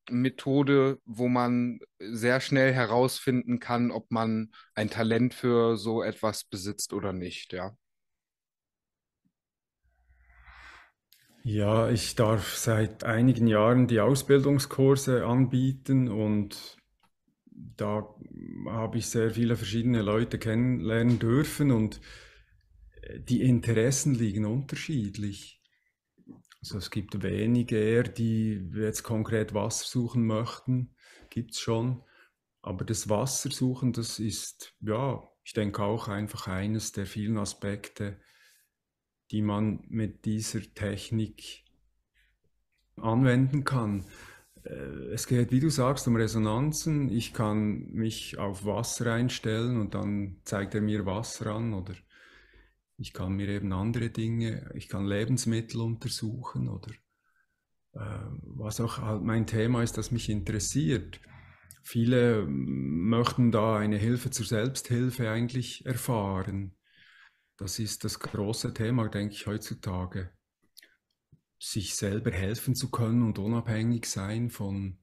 [0.10, 6.94] Methode, wo man sehr schnell herausfinden kann, ob man ein Talent für so etwas besitzt
[6.94, 7.76] oder nicht, ja.
[11.52, 16.78] Ja, ich darf seit einigen Jahren die Ausbildungskurse anbieten und
[17.76, 18.08] da
[18.68, 22.02] habe ich sehr viele verschiedene Leute kennenlernen dürfen und
[23.02, 25.60] äh, die Interessen liegen unterschiedlich.
[26.62, 30.94] Also es gibt wenige die jetzt konkret Wasser suchen möchten,
[31.32, 32.04] gibt es schon.
[32.62, 38.20] Aber das Wassersuchen, das ist, ja, ich denke auch einfach eines der vielen Aspekte,
[39.32, 41.64] die man mit dieser Technik
[42.98, 44.06] anwenden kann.
[44.64, 47.10] Äh, es geht, wie du sagst, um Resonanzen.
[47.10, 51.94] Ich kann mich auf Wasser einstellen und dann zeigt er mir Wasser an oder
[52.98, 56.92] ich kann mir eben andere Dinge, ich kann Lebensmittel untersuchen oder
[57.94, 61.22] äh, was auch halt mein Thema ist, das mich interessiert.
[61.82, 66.76] Viele möchten da eine Hilfe zur Selbsthilfe eigentlich erfahren.
[67.60, 70.32] Das ist das große Thema, denke ich, heutzutage.
[71.60, 74.98] Sich selber helfen zu können und unabhängig sein von,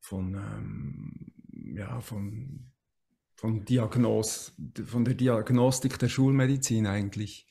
[0.00, 1.34] von, ähm,
[1.76, 2.72] ja, von,
[3.34, 7.46] von, Diagnos, von der Diagnostik der Schulmedizin eigentlich.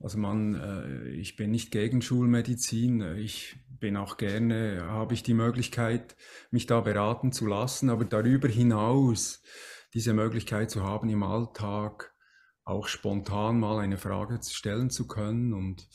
[0.00, 5.32] Also man, äh, ich bin nicht gegen Schulmedizin, ich bin auch gerne, habe ich die
[5.32, 6.14] Möglichkeit,
[6.50, 9.42] mich da beraten zu lassen, aber darüber hinaus
[9.94, 12.09] diese Möglichkeit zu haben im Alltag,
[12.70, 15.88] auch spontan mal eine Frage stellen zu können und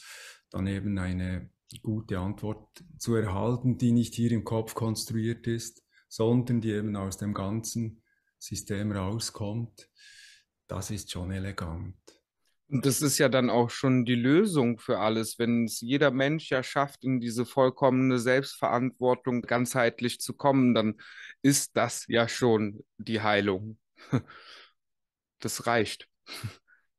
[0.51, 1.49] dann eben eine
[1.81, 2.67] gute Antwort
[2.99, 8.03] zu erhalten, die nicht hier im Kopf konstruiert ist, sondern die eben aus dem ganzen
[8.37, 9.89] System rauskommt.
[10.67, 11.95] Das ist schon elegant.
[12.67, 16.49] Und das ist ja dann auch schon die Lösung für alles, wenn es jeder Mensch
[16.49, 20.95] ja schafft, in diese vollkommene Selbstverantwortung ganzheitlich zu kommen, dann
[21.43, 23.77] ist das ja schon die Heilung.
[25.41, 26.07] Das reicht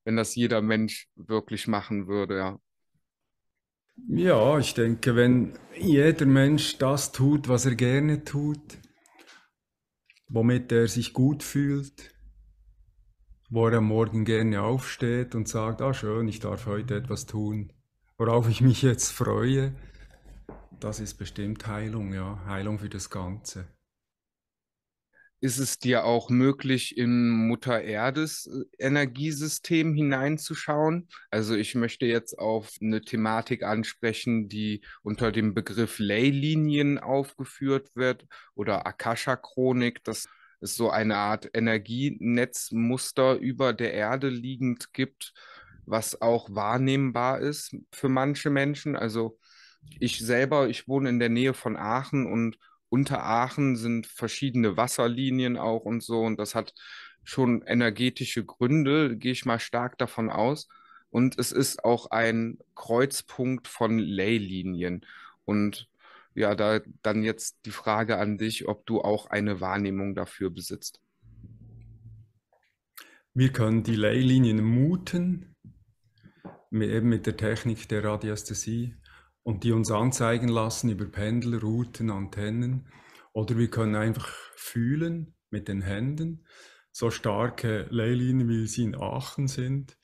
[0.07, 2.61] wenn das jeder Mensch wirklich machen würde, ja.
[4.09, 8.79] Ja, ich denke, wenn jeder Mensch das tut, was er gerne tut,
[10.29, 12.14] womit er sich gut fühlt,
[13.51, 17.73] wo er am Morgen gerne aufsteht und sagt, ah schön, ich darf heute etwas tun,
[18.16, 19.75] worauf ich mich jetzt freue.
[20.79, 23.75] Das ist bestimmt Heilung, ja, Heilung für das Ganze
[25.40, 31.09] ist es dir auch möglich, in Mutter Erdes äh, Energiesystem hineinzuschauen?
[31.31, 38.27] Also ich möchte jetzt auf eine Thematik ansprechen, die unter dem Begriff Leylinien aufgeführt wird
[38.55, 40.03] oder Akasha-Chronik.
[40.05, 40.27] Das
[40.61, 45.35] ist so eine Art Energienetzmuster über der Erde liegend gibt,
[45.85, 48.96] was auch wahrnehmbar ist für manche Menschen.
[48.96, 49.38] Also
[50.01, 52.57] ich selber, ich wohne in der Nähe von Aachen und
[52.96, 56.22] unter Aachen sind verschiedene Wasserlinien auch und so.
[56.22, 56.72] Und das hat
[57.24, 60.66] schon energetische Gründe, gehe ich mal stark davon aus.
[61.11, 65.04] Und es ist auch ein Kreuzpunkt von Leylinien.
[65.44, 65.90] Und
[66.35, 71.02] ja, da dann jetzt die Frage an dich, ob du auch eine Wahrnehmung dafür besitzt.
[73.35, 75.54] Wir können die Leylinien muten,
[76.70, 78.94] eben mit der Technik der Radiästhesie
[79.46, 82.88] und die uns anzeigen lassen über Pendel, Routen, Antennen.
[83.32, 86.44] Oder wir können einfach fühlen mit den Händen,
[86.90, 89.96] so starke Leylinien, wie sie in Aachen sind.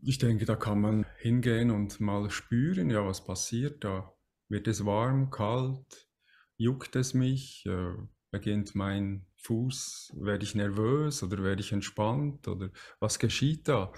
[0.00, 4.10] Ich denke, da kann man hingehen und mal spüren, ja, was passiert da.
[4.48, 6.08] Wird es warm, kalt,
[6.56, 7.92] juckt es mich, äh,
[8.30, 13.92] beginnt mein Fuß, werde ich nervös oder werde ich entspannt oder was geschieht da?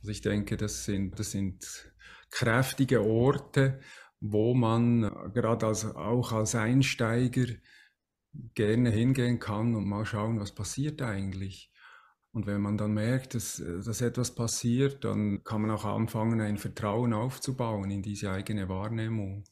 [0.00, 1.92] Also ich denke, das sind, das sind
[2.30, 3.80] kräftige Orte,
[4.20, 7.46] wo man äh, gerade als, auch als Einsteiger
[8.54, 11.72] gerne hingehen kann und mal schauen, was passiert eigentlich.
[12.32, 16.40] Und wenn man dann merkt, dass, äh, dass etwas passiert, dann kann man auch anfangen,
[16.40, 19.44] ein Vertrauen aufzubauen in diese eigene Wahrnehmung.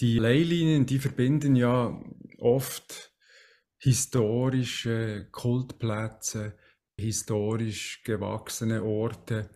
[0.00, 2.00] Die Leylinien, die verbinden ja
[2.38, 3.12] oft
[3.78, 6.56] historische Kultplätze,
[6.96, 9.50] historisch gewachsene Orte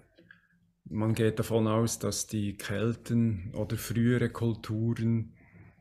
[0.89, 5.35] man geht davon aus, dass die Kelten oder frühere Kulturen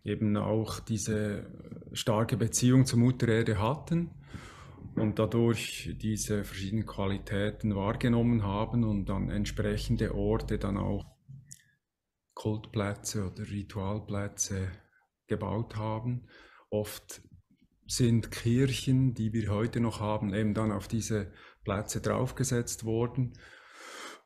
[0.03, 1.47] eben auch diese
[1.93, 4.11] starke Beziehung zur Mutter Erde hatten
[4.95, 11.05] und dadurch diese verschiedenen Qualitäten wahrgenommen haben und dann entsprechende Orte dann auch
[12.33, 14.71] Kultplätze oder Ritualplätze
[15.27, 16.27] gebaut haben.
[16.69, 17.21] Oft
[17.87, 21.31] sind Kirchen, die wir heute noch haben, eben dann auf diese
[21.63, 23.33] Plätze draufgesetzt worden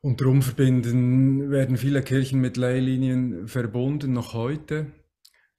[0.01, 4.91] und darum verbinden, werden viele Kirchen mit Leylinien verbunden, noch heute.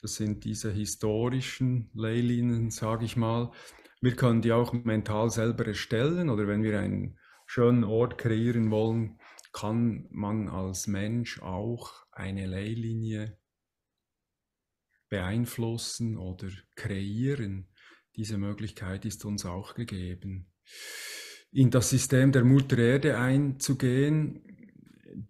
[0.00, 3.52] Das sind diese historischen Leylinien, sage ich mal.
[4.00, 9.18] Wir können die auch mental selber erstellen oder wenn wir einen schönen Ort kreieren wollen,
[9.52, 13.36] kann man als Mensch auch eine Leylinie
[15.10, 17.68] beeinflussen oder kreieren.
[18.16, 20.50] Diese Möglichkeit ist uns auch gegeben
[21.52, 24.42] in das System der Mutter Erde einzugehen.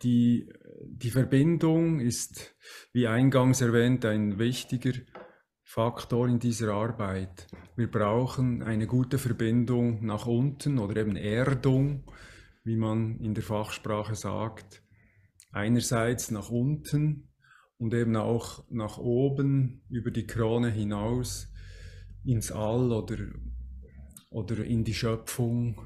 [0.03, 0.49] Die,
[0.85, 2.55] die Verbindung ist,
[2.93, 4.93] wie eingangs erwähnt, ein wichtiger
[5.63, 7.47] Faktor in dieser Arbeit.
[7.77, 12.05] Wir brauchen eine gute Verbindung nach unten oder eben Erdung,
[12.65, 14.83] wie man in der Fachsprache sagt.
[15.53, 17.29] Einerseits nach unten
[17.79, 21.49] und eben auch nach oben über die Krone hinaus
[22.25, 23.17] ins All oder,
[24.29, 25.81] oder in die Schöpfung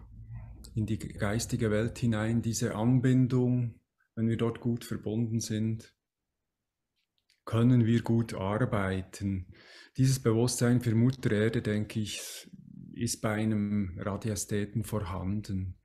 [0.74, 3.80] in die geistige Welt hinein, diese Anbindung,
[4.16, 5.94] wenn wir dort gut verbunden sind,
[7.44, 9.46] können wir gut arbeiten.
[9.96, 12.50] Dieses Bewusstsein für Mutter Erde, denke ich,
[12.92, 15.78] ist bei einem Radiästheten vorhanden.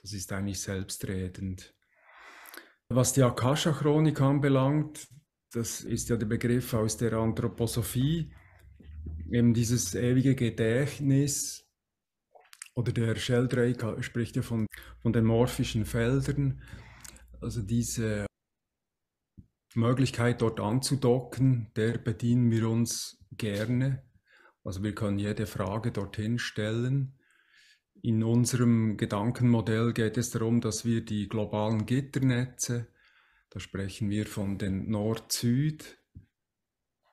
[0.00, 1.74] Das ist eigentlich selbstredend.
[2.88, 5.08] Was die Akasha-Chronik anbelangt,
[5.52, 8.32] das ist ja der Begriff aus der Anthroposophie,
[9.30, 11.69] eben dieses ewige Gedächtnis,
[12.80, 14.66] oder der Sheldrake spricht ja von,
[15.00, 16.62] von den morphischen Feldern.
[17.42, 18.26] Also diese
[19.74, 24.02] Möglichkeit dort anzudocken, der bedienen wir uns gerne.
[24.64, 27.18] Also wir können jede Frage dorthin stellen.
[28.02, 32.86] In unserem Gedankenmodell geht es darum, dass wir die globalen Gitternetze,
[33.50, 35.98] da sprechen wir von den Nord-Süd,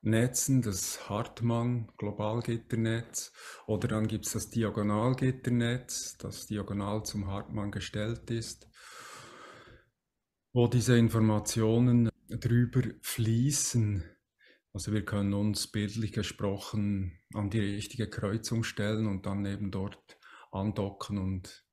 [0.10, 3.34] Netzen, das Hartmann Globalgitternetz
[3.68, 8.70] oder dann gibt es das Diagonalgitternetz, das diagonal zum Hartmann gestellt ist,
[10.53, 14.03] wo diese Informationen drüber fließen.
[14.74, 20.18] Also wir können uns bildlich gesprochen an die richtige Kreuzung stellen und dann eben dort
[20.51, 21.66] andocken und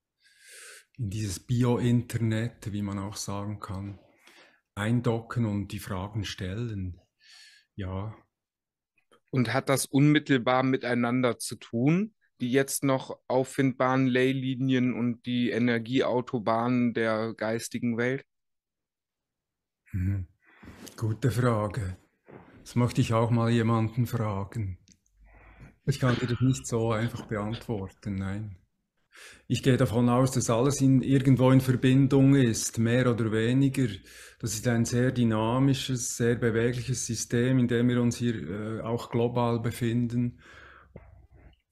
[0.96, 3.98] in dieses Bio-Internet, wie man auch sagen kann,
[4.74, 7.00] eindocken und die Fragen stellen.
[7.74, 8.16] Ja,
[9.34, 16.94] Und hat das unmittelbar miteinander zu tun, die jetzt noch auffindbaren Leylinien und die Energieautobahnen
[16.94, 18.24] der geistigen Welt?
[19.92, 20.28] Mhm.
[20.96, 21.96] Gute Frage.
[22.60, 24.78] Das möchte ich auch mal jemanden fragen.
[25.84, 28.56] Ich kann dir das nicht so einfach beantworten, nein.
[29.46, 33.88] Ich gehe davon aus, dass alles in, irgendwo in Verbindung ist, mehr oder weniger.
[34.38, 39.10] Das ist ein sehr dynamisches, sehr bewegliches System, in dem wir uns hier äh, auch
[39.10, 40.40] global befinden.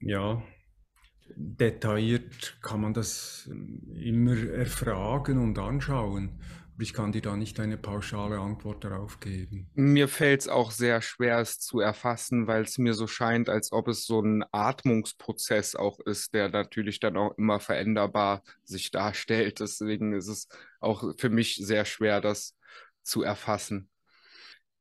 [0.01, 0.43] Ja,
[1.37, 3.49] detailliert kann man das
[3.95, 6.41] immer erfragen und anschauen.
[6.79, 9.69] Ich kann dir da nicht eine pauschale Antwort darauf geben.
[9.75, 13.73] Mir fällt es auch sehr schwer, es zu erfassen, weil es mir so scheint, als
[13.73, 19.61] ob es so ein Atmungsprozess auch ist, der natürlich dann auch immer veränderbar sich darstellt.
[19.61, 20.49] Deswegen ist es
[20.81, 22.57] auch für mich sehr schwer, das
[23.03, 23.89] zu erfassen.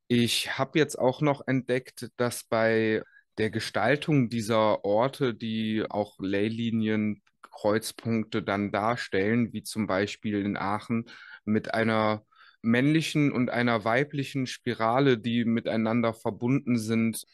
[0.08, 3.04] Ich habe jetzt auch noch entdeckt, dass bei
[3.38, 11.06] der Gestaltung dieser Orte, die auch Leylinien, Kreuzpunkte dann darstellen, wie zum Beispiel in Aachen,
[11.52, 12.26] mit einer
[12.62, 17.26] männlichen und einer weiblichen Spirale, die miteinander verbunden sind,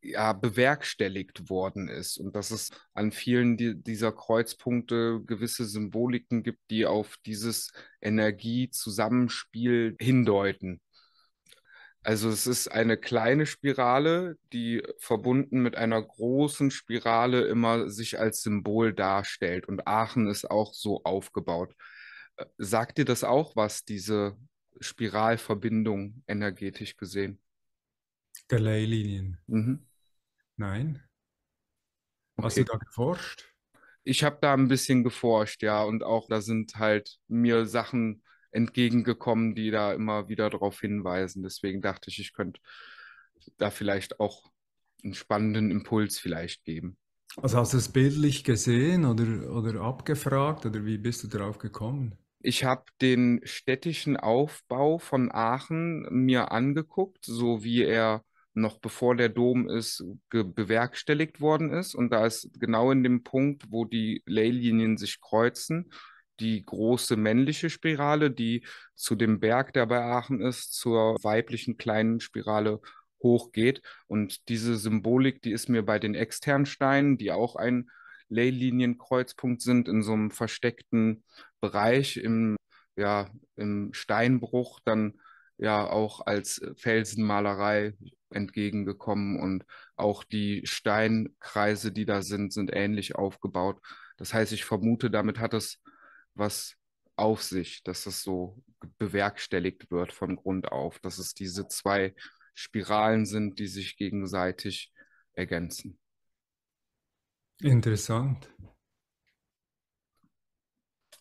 [0.00, 6.60] ja, bewerkstelligt worden ist und dass es an vielen die, dieser Kreuzpunkte gewisse Symboliken gibt,
[6.70, 10.80] die auf dieses Energiezusammenspiel hindeuten.
[12.02, 18.42] Also es ist eine kleine Spirale, die verbunden mit einer großen Spirale immer sich als
[18.42, 19.68] Symbol darstellt.
[19.68, 21.74] Und Aachen ist auch so aufgebaut.
[22.58, 24.36] Sagt dir das auch was, diese
[24.80, 27.40] Spiralverbindung energetisch gesehen?
[28.50, 29.38] Der Leylinien.
[29.48, 29.78] Mhm.
[30.58, 31.02] Nein.
[32.40, 32.60] Hast Okay.
[32.60, 33.44] du da geforscht?
[34.04, 39.54] Ich habe da ein bisschen geforscht, ja, und auch da sind halt mir Sachen entgegengekommen,
[39.54, 41.42] die da immer wieder darauf hinweisen.
[41.42, 42.60] Deswegen dachte ich, ich könnte
[43.58, 44.50] da vielleicht auch
[45.04, 46.98] einen spannenden Impuls vielleicht geben.
[47.42, 52.16] Also hast du es bildlich gesehen oder, oder abgefragt oder wie bist du darauf gekommen?
[52.40, 58.24] Ich habe den städtischen Aufbau von Aachen mir angeguckt, so wie er
[58.54, 61.94] noch bevor der Dom ist, bewerkstelligt worden ist.
[61.94, 65.92] Und da ist genau in dem Punkt, wo die Leylinien sich kreuzen,
[66.40, 68.64] die große männliche Spirale, die
[68.94, 72.80] zu dem Berg, der bei Aachen ist, zur weiblichen kleinen Spirale
[73.22, 73.82] hochgeht.
[74.06, 77.90] Und diese Symbolik, die ist mir bei den externen Steinen, die auch ein
[78.28, 81.24] Leylinienkreuzpunkt sind, in so einem versteckten
[81.60, 82.56] Bereich im,
[82.96, 85.14] ja, im Steinbruch, dann
[85.58, 87.94] ja auch als Felsenmalerei
[88.30, 89.64] entgegengekommen und
[89.96, 93.80] auch die Steinkreise, die da sind, sind ähnlich aufgebaut.
[94.16, 95.80] Das heißt, ich vermute, damit hat es
[96.34, 96.76] was
[97.16, 98.62] auf sich, dass das so
[98.98, 102.14] bewerkstelligt wird von Grund auf, dass es diese zwei
[102.54, 104.92] Spiralen sind, die sich gegenseitig
[105.32, 105.98] ergänzen.
[107.60, 108.48] Interessant.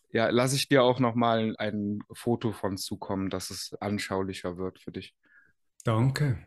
[0.09, 4.91] Ja, lasse ich dir auch nochmal ein Foto von zukommen, dass es anschaulicher wird für
[4.91, 5.15] dich.
[5.83, 6.45] Danke.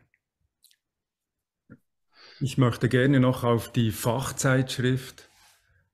[2.39, 5.29] Ich möchte gerne noch auf die Fachzeitschrift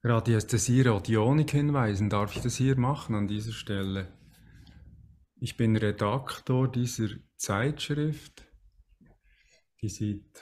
[0.04, 2.10] Radiästhesie Radionik hinweisen.
[2.10, 4.08] Darf ich das hier machen an dieser Stelle?
[5.36, 8.48] Ich bin Redaktor dieser Zeitschrift.
[9.82, 10.41] Die sieht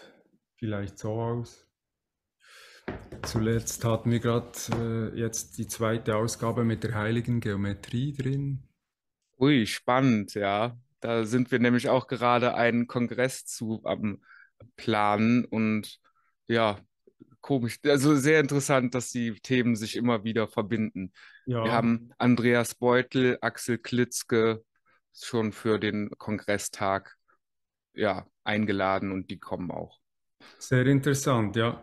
[0.56, 1.65] vielleicht so aus.
[3.26, 4.52] Zuletzt hatten wir gerade
[5.14, 8.64] äh, jetzt die zweite Ausgabe mit der heiligen Geometrie drin.
[9.38, 10.78] Ui, spannend, ja.
[11.02, 14.22] Da sind wir nämlich auch gerade einen Kongress zu am
[14.78, 16.00] Planen und
[16.48, 16.80] ja,
[17.42, 17.80] komisch.
[17.86, 21.14] Also sehr interessant, dass die Themen sich immer wieder verbinden.
[21.62, 24.64] Wir Ja, haben Andreas Beutel, Axel Klitzke
[25.14, 27.16] schon für den Kongresstag
[27.94, 30.00] ja, eingeladen und die kommen auch.
[30.58, 31.82] sehr interessant, ja.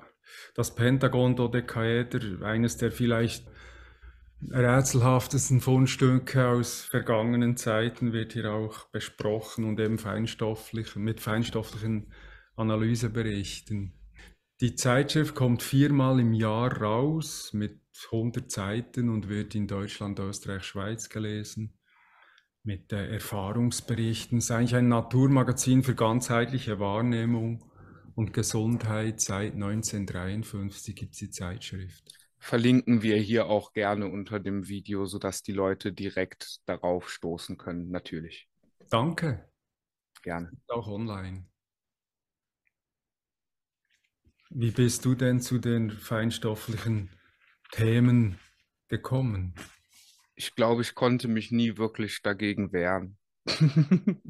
[0.55, 3.47] Das Pentagon-Dodekaeder, eines der vielleicht
[4.51, 12.13] rätselhaftesten Fundstücke aus vergangenen Zeiten, wird hier auch besprochen und eben feinstofflich, mit feinstofflichen
[12.57, 13.93] Analyseberichten.
[14.61, 17.81] Die Zeitschrift kommt viermal im Jahr raus mit
[18.13, 21.75] 100 Seiten und wird in Deutschland, Österreich, Schweiz gelesen.
[22.65, 24.39] Mit äh, Erfahrungsberichten.
[24.39, 27.65] Es ist eigentlich ein Naturmagazin für ganzheitliche Wahrnehmung
[28.15, 29.21] und Gesundheit.
[29.21, 32.13] Seit 1953 gibt es die Zeitschrift.
[32.39, 37.91] Verlinken wir hier auch gerne unter dem Video, sodass die Leute direkt darauf stoßen können.
[37.91, 38.49] Natürlich,
[38.91, 39.49] Danke,
[40.23, 40.51] gerne.
[40.69, 41.47] auch online.
[44.51, 47.11] Wie bist du denn zu den feinstofflichen
[47.71, 48.39] Themen
[48.89, 49.55] gekommen?
[50.35, 53.17] Ich glaube, ich konnte mich nie wirklich dagegen wehren.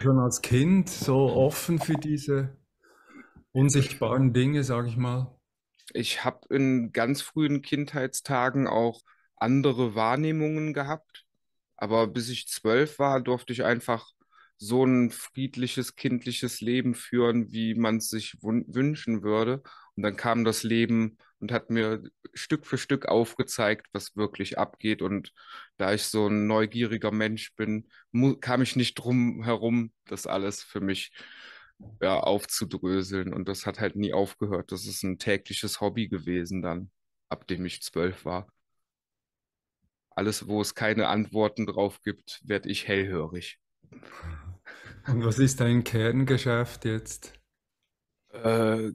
[0.00, 2.56] Schon als Kind so offen für diese
[3.58, 5.34] unsichtbaren Dinge, sage ich mal?
[5.92, 9.02] Ich habe in ganz frühen Kindheitstagen auch
[9.36, 11.24] andere Wahrnehmungen gehabt,
[11.76, 14.12] aber bis ich zwölf war, durfte ich einfach
[14.58, 19.62] so ein friedliches, kindliches Leben führen, wie man es sich wünschen würde.
[19.96, 22.02] Und dann kam das Leben und hat mir
[22.34, 25.02] Stück für Stück aufgezeigt, was wirklich abgeht.
[25.02, 25.32] Und
[25.76, 27.88] da ich so ein neugieriger Mensch bin,
[28.40, 31.12] kam ich nicht drum herum, das alles für mich
[32.00, 33.32] ja, aufzudröseln.
[33.32, 34.72] Und das hat halt nie aufgehört.
[34.72, 36.90] Das ist ein tägliches Hobby gewesen dann,
[37.28, 38.48] ab dem ich zwölf war.
[40.10, 43.60] Alles, wo es keine Antworten drauf gibt, werde ich hellhörig.
[45.06, 47.32] Und was ist dein Kerngeschäft jetzt?
[48.30, 48.92] Äh,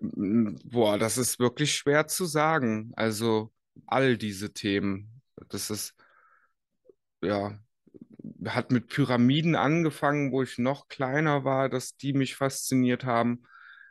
[0.00, 2.92] boah, das ist wirklich schwer zu sagen.
[2.94, 3.52] Also
[3.86, 5.22] all diese Themen.
[5.48, 5.94] Das ist,
[7.22, 7.58] ja,
[8.46, 13.42] hat mit Pyramiden angefangen, wo ich noch kleiner war, dass die mich fasziniert haben.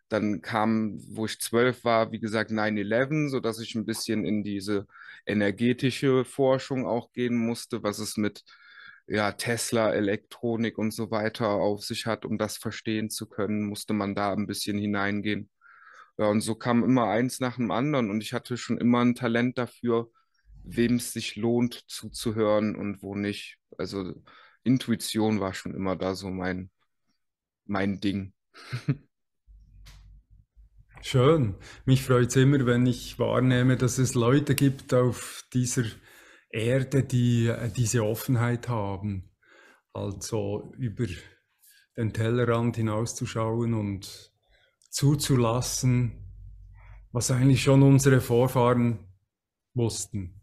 [0.10, 4.88] Dann kam, wo ich zwölf war, wie gesagt, 9-11, sodass ich ein bisschen in diese
[5.26, 8.44] energetische Forschung auch gehen musste, was es mit
[9.08, 13.94] ja, Tesla, Elektronik und so weiter auf sich hat, um das verstehen zu können, musste
[13.94, 15.50] man da ein bisschen hineingehen.
[16.18, 19.16] Ja, und so kam immer eins nach dem anderen und ich hatte schon immer ein
[19.16, 20.10] Talent dafür,
[20.64, 23.58] wem es sich lohnt zuzuhören und wo nicht.
[23.78, 24.14] Also
[24.64, 26.70] Intuition war schon immer da so mein,
[27.66, 28.34] mein Ding.
[31.02, 31.56] Schön.
[31.86, 35.86] Mich freut es immer, wenn ich wahrnehme, dass es Leute gibt auf dieser
[36.52, 39.32] Erde, die äh, diese Offenheit haben.
[39.94, 41.08] Also über
[41.98, 44.32] den Tellerrand hinauszuschauen und
[44.90, 46.34] zuzulassen,
[47.12, 49.00] was eigentlich schon unsere Vorfahren
[49.74, 50.41] wussten.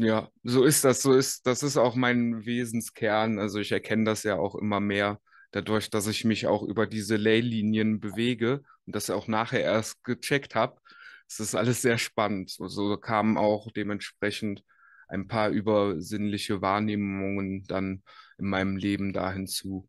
[0.00, 1.02] Ja, so ist das.
[1.02, 3.38] So ist, das ist auch mein Wesenskern.
[3.40, 5.20] Also ich erkenne das ja auch immer mehr
[5.50, 10.54] dadurch, dass ich mich auch über diese Leylinien bewege und das auch nachher erst gecheckt
[10.54, 10.80] habe.
[11.28, 12.50] Es ist alles sehr spannend.
[12.50, 14.62] So, so kamen auch dementsprechend
[15.08, 18.02] ein paar übersinnliche Wahrnehmungen dann
[18.38, 19.88] in meinem Leben da hinzu.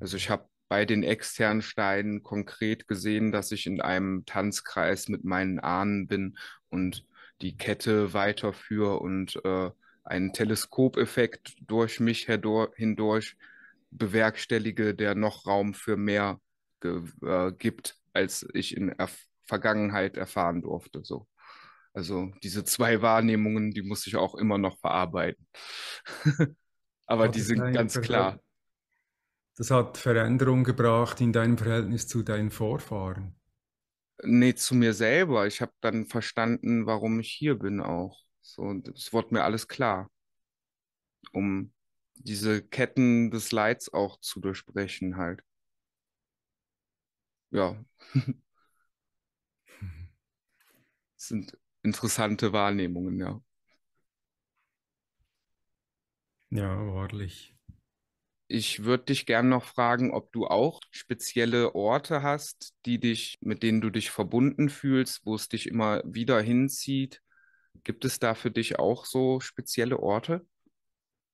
[0.00, 5.24] Also ich habe bei den externen Steinen konkret gesehen, dass ich in einem Tanzkreis mit
[5.24, 6.38] meinen Ahnen bin
[6.68, 7.04] und
[7.42, 9.70] die Kette weiterführe und äh,
[10.04, 13.36] einen Teleskopeffekt durch mich hindurch
[13.90, 16.40] bewerkstellige, der noch Raum für mehr
[16.82, 19.08] äh, gibt, als ich in der
[19.44, 21.04] Vergangenheit erfahren durfte.
[21.04, 21.26] So.
[21.92, 25.46] Also diese zwei Wahrnehmungen, die muss ich auch immer noch verarbeiten.
[27.06, 28.40] Aber die sind ganz klar.
[29.56, 33.39] Das hat Veränderung gebracht in deinem Verhältnis zu deinen Vorfahren.
[34.22, 35.46] Nee, zu mir selber.
[35.46, 38.24] Ich habe dann verstanden, warum ich hier bin auch.
[38.42, 40.10] So, es wurde mir alles klar,
[41.32, 41.72] um
[42.14, 45.42] diese Ketten des Leids auch zu durchbrechen halt.
[47.50, 47.76] Ja.
[51.16, 53.40] Es sind interessante Wahrnehmungen, ja.
[56.50, 57.56] Ja, wahrlich.
[58.52, 63.62] Ich würde dich gerne noch fragen, ob du auch spezielle Orte hast, die dich, mit
[63.62, 67.22] denen du dich verbunden fühlst, wo es dich immer wieder hinzieht.
[67.84, 70.44] Gibt es da für dich auch so spezielle Orte?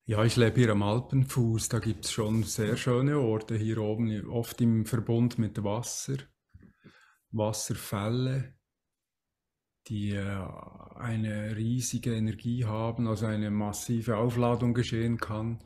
[0.05, 1.71] Ja, ich lebe hier am Alpenfuß.
[1.71, 6.19] Da gibt es schon sehr schöne Orte hier oben, oft im Verbund mit Wasser,
[7.31, 8.57] Wasserfälle
[9.89, 10.45] die äh,
[10.97, 15.61] eine riesige Energie haben, also eine massive Aufladung geschehen kann.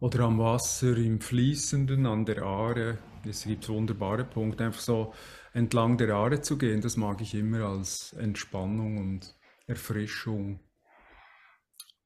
[0.00, 2.98] Oder am Wasser, im Fließenden, an der Aare.
[3.28, 5.12] Es gibt wunderbare Punkte, einfach so
[5.52, 9.36] entlang der Aare zu gehen, das mag ich immer als Entspannung und
[9.66, 10.60] Erfrischung.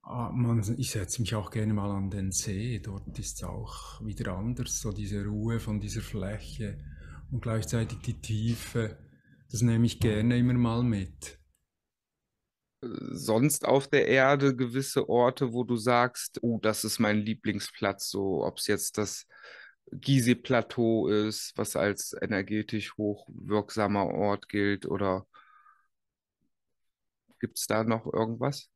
[0.02, 0.34] Ah,
[0.76, 4.80] ich setze mich auch gerne mal an den See, dort ist es auch wieder anders,
[4.80, 6.78] so diese Ruhe von dieser Fläche
[7.30, 8.98] und gleichzeitig die Tiefe,
[9.50, 11.38] das nehme ich gerne immer mal mit
[13.10, 18.44] sonst auf der Erde gewisse Orte, wo du sagst, oh, das ist mein Lieblingsplatz, so
[18.44, 19.26] ob es jetzt das
[19.92, 25.26] Gizeh-Plateau ist, was als energetisch hochwirksamer Ort gilt, oder
[27.40, 28.70] gibt es da noch irgendwas?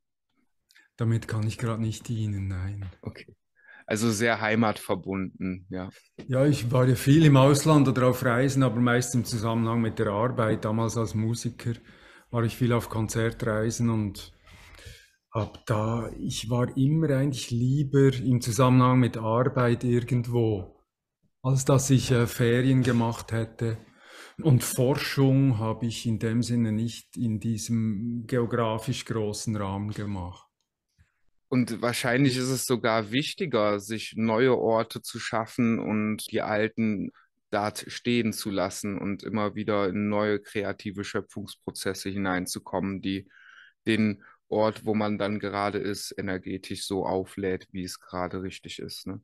[0.96, 2.90] Damit kann ich gerade nicht dienen, nein.
[3.02, 3.34] Okay.
[3.86, 5.88] Also sehr heimatverbunden, ja.
[6.26, 9.98] Ja, ich war ja viel im Ausland oder auf Reisen, aber meist im Zusammenhang mit
[9.98, 11.72] der Arbeit, damals als Musiker
[12.30, 14.32] war ich viel auf Konzertreisen und
[15.30, 20.84] ab da, ich war immer eigentlich lieber im Zusammenhang mit Arbeit irgendwo,
[21.42, 23.78] als dass ich äh, Ferien gemacht hätte.
[24.42, 30.46] Und Forschung habe ich in dem Sinne nicht in diesem geografisch großen Rahmen gemacht.
[31.48, 37.10] Und wahrscheinlich ist es sogar wichtiger, sich neue Orte zu schaffen und die alten
[37.50, 43.28] da stehen zu lassen und immer wieder in neue kreative Schöpfungsprozesse hineinzukommen, die
[43.86, 49.06] den Ort, wo man dann gerade ist, energetisch so auflädt, wie es gerade richtig ist.
[49.06, 49.20] Ne?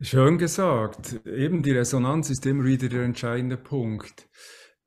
[0.00, 1.26] Schön gesagt.
[1.26, 4.28] Eben die Resonanz ist immer wieder der entscheidende Punkt.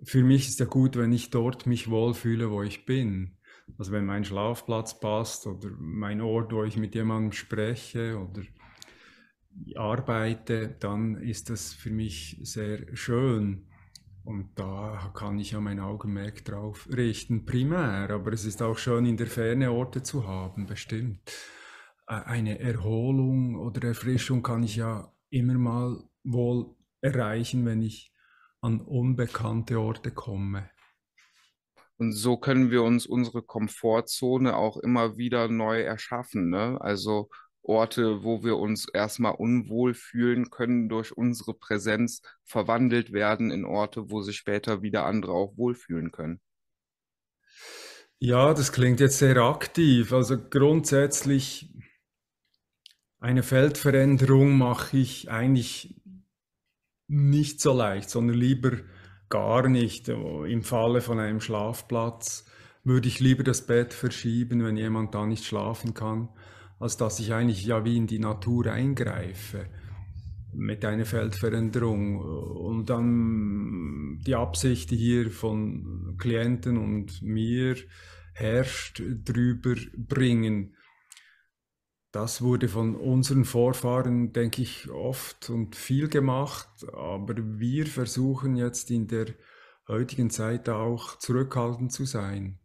[0.04, 3.38] Für mich ist ja gut, wenn ich dort mich wohlfühle, wo ich bin.
[3.78, 8.44] Also wenn mein Schlafplatz passt oder mein Ort, wo ich mit jemandem spreche oder
[9.76, 13.68] arbeite, dann ist das für mich sehr schön.
[14.24, 18.10] Und da kann ich ja mein Augenmerk drauf richten, primär.
[18.12, 21.20] Aber es ist auch schön, in der Ferne Orte zu haben, bestimmt.
[22.06, 28.14] Eine Erholung oder Erfrischung kann ich ja immer mal wohl erreichen, wenn ich
[28.62, 30.70] an unbekannte Orte komme.
[31.98, 36.50] Und so können wir uns unsere Komfortzone auch immer wieder neu erschaffen.
[36.50, 36.80] Ne?
[36.80, 37.30] Also
[37.62, 44.10] Orte, wo wir uns erstmal unwohl fühlen, können durch unsere Präsenz verwandelt werden in Orte,
[44.10, 46.40] wo sich später wieder andere auch wohlfühlen können.
[48.20, 50.12] Ja, das klingt jetzt sehr aktiv.
[50.12, 51.74] Also grundsätzlich
[53.20, 56.02] eine Feldveränderung mache ich eigentlich
[57.08, 58.72] nicht so leicht, sondern lieber
[59.30, 60.08] gar nicht.
[60.10, 62.46] Im Falle von einem Schlafplatz
[62.84, 66.30] würde ich lieber das Bett verschieben, wenn jemand da nicht schlafen kann
[66.80, 69.68] als dass ich eigentlich ja wie in die Natur eingreife
[70.54, 77.76] mit einer Feldveränderung und dann die Absicht hier von Klienten und mir
[78.34, 80.76] herrscht, drüber bringen.
[82.12, 88.90] Das wurde von unseren Vorfahren, denke ich, oft und viel gemacht, aber wir versuchen jetzt
[88.90, 89.28] in der
[89.88, 92.60] heutigen Zeit auch zurückhaltend zu sein.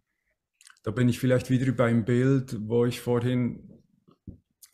[0.82, 3.73] Da bin ich vielleicht wieder beim Bild, wo ich vorhin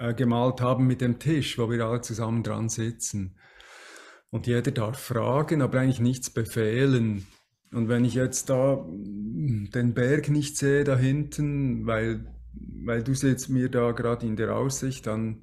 [0.01, 3.37] äh, gemalt haben mit dem Tisch, wo wir alle zusammen dran sitzen.
[4.31, 7.27] Und jeder darf fragen, aber eigentlich nichts befehlen.
[7.73, 12.35] Und wenn ich jetzt da hm, den Berg nicht sehe da hinten, weil,
[12.85, 15.43] weil du sitzt mir da gerade in der Aussicht, dann,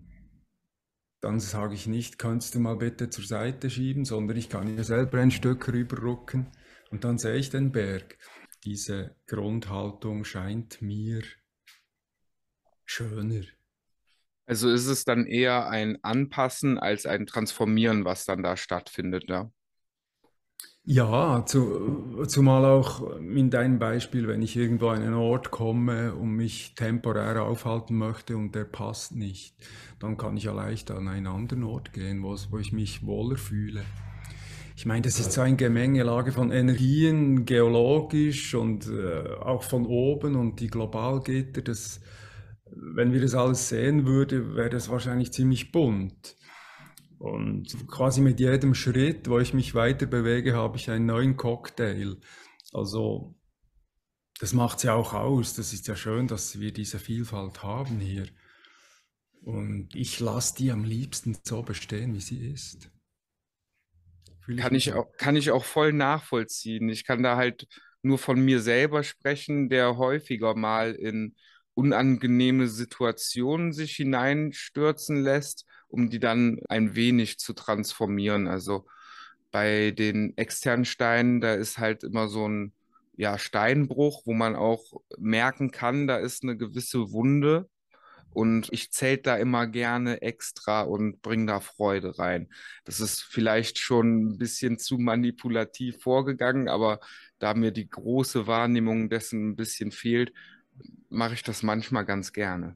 [1.21, 4.83] dann sage ich nicht, kannst du mal bitte zur Seite schieben, sondern ich kann ja
[4.83, 6.47] selber ein Stück rüberrucken
[6.89, 8.17] und dann sehe ich den Berg.
[8.63, 11.21] Diese Grundhaltung scheint mir
[12.85, 13.43] schöner.
[14.47, 19.51] Also ist es dann eher ein Anpassen als ein Transformieren, was dann da stattfindet, ja?
[20.89, 26.31] Ja, zu, zumal auch in deinem Beispiel, wenn ich irgendwo an einen Ort komme und
[26.31, 29.53] mich temporär aufhalten möchte und der passt nicht,
[29.99, 33.35] dann kann ich ja leicht an einen anderen Ort gehen, wo, wo ich mich wohler
[33.37, 33.83] fühle.
[34.77, 40.35] Ich meine, das ist so eine Gemengelage von Energien, geologisch und äh, auch von oben
[40.35, 41.99] und die Globalgitter, das,
[42.71, 46.35] wenn wir das alles sehen würden, wäre das wahrscheinlich ziemlich bunt.
[47.19, 52.17] Und quasi mit jedem Schritt, wo ich mich weiter bewege, habe ich einen neuen Cocktail.
[52.73, 53.35] Also
[54.39, 55.55] das macht es ja auch aus.
[55.55, 58.27] Das ist ja schön, dass wir diese Vielfalt haben hier.
[59.41, 62.91] Und ich lasse die am liebsten so bestehen, wie sie ist.
[64.57, 66.89] kann ich, auch, kann ich auch voll nachvollziehen.
[66.89, 67.67] Ich kann da halt
[68.03, 71.35] nur von mir selber sprechen, der häufiger mal in
[71.77, 78.47] unangenehme Situationen sich hineinstürzen lässt, um die dann ein wenig zu transformieren.
[78.47, 78.87] Also
[79.51, 82.73] bei den externen Steinen, da ist halt immer so ein
[83.15, 84.83] ja, Steinbruch, wo man auch
[85.19, 87.69] merken kann, da ist eine gewisse Wunde.
[88.31, 92.49] Und ich zählt da immer gerne extra und bringe da Freude rein.
[92.85, 96.99] Das ist vielleicht schon ein bisschen zu manipulativ vorgegangen, aber
[97.39, 100.33] da mir die große Wahrnehmung dessen ein bisschen fehlt,
[101.09, 102.75] mache ich das manchmal ganz gerne.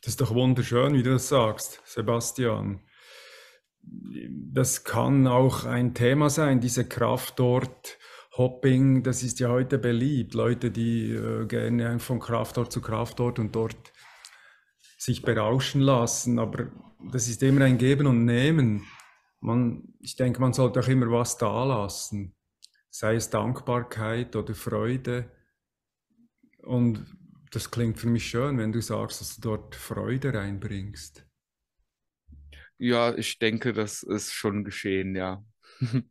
[0.00, 2.80] Das ist doch wunderschön, wie du das sagst, Sebastian.
[3.82, 7.98] Das kann auch ein Thema sein, diese Kraft dort.
[8.36, 10.34] Hopping, das ist ja heute beliebt.
[10.34, 13.92] Leute, die äh, gerne von Kraftort zu Kraftort und dort
[14.96, 16.38] sich berauschen lassen.
[16.38, 16.70] Aber
[17.10, 18.86] das ist immer ein Geben und Nehmen.
[19.40, 22.36] Man, ich denke, man sollte auch immer was da lassen.
[22.90, 25.30] Sei es Dankbarkeit oder Freude
[26.68, 27.06] und
[27.50, 31.24] das klingt für mich schön, wenn du sagst, dass du dort Freude reinbringst.
[32.76, 35.42] Ja, ich denke, das ist schon geschehen, ja.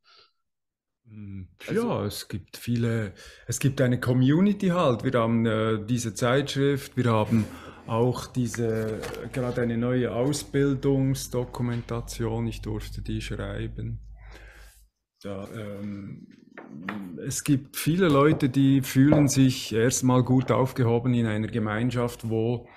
[1.09, 3.13] Hm, also, ja, es gibt viele,
[3.45, 5.05] es gibt eine Community halt.
[5.05, 7.45] Wir haben äh, diese Zeitschrift, wir haben
[7.85, 8.99] auch diese,
[9.31, 14.01] gerade eine neue Ausbildungsdokumentation, ich durfte die schreiben.
[15.23, 16.27] Da, ähm,
[17.25, 22.67] es gibt viele Leute, die fühlen sich erstmal gut aufgehoben in einer Gemeinschaft, wo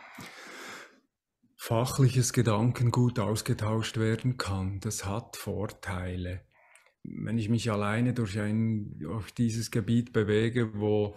[1.57, 4.81] fachliches Gedanken gut ausgetauscht werden kann.
[4.81, 6.43] Das hat Vorteile.
[7.03, 11.17] wenn ich mich alleine durch, ein, durch dieses Gebiet bewege, wo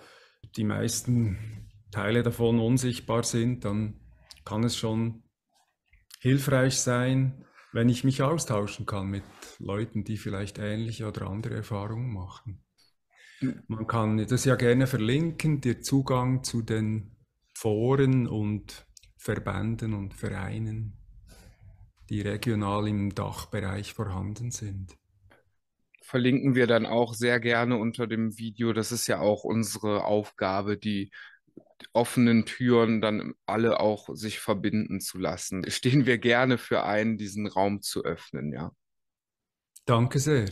[0.56, 4.00] die meisten Teile davon unsichtbar sind, dann
[4.46, 5.24] kann es schon
[6.20, 9.24] hilfreich sein, wenn ich mich austauschen kann mit
[9.58, 12.64] Leuten, die vielleicht ähnliche oder andere Erfahrungen machen.
[13.68, 17.18] Man kann das ja gerne verlinken, der Zugang zu den
[17.56, 18.86] Foren und
[19.18, 20.98] Verbänden und Vereinen,
[22.10, 24.96] die regional im Dachbereich vorhanden sind.
[26.04, 28.72] Verlinken wir dann auch sehr gerne unter dem Video.
[28.72, 31.12] Das ist ja auch unsere Aufgabe, die
[31.94, 35.64] offenen Türen dann alle auch sich verbinden zu lassen.
[35.70, 38.72] Stehen wir gerne für ein, diesen Raum zu öffnen, ja.
[39.86, 40.46] Danke sehr.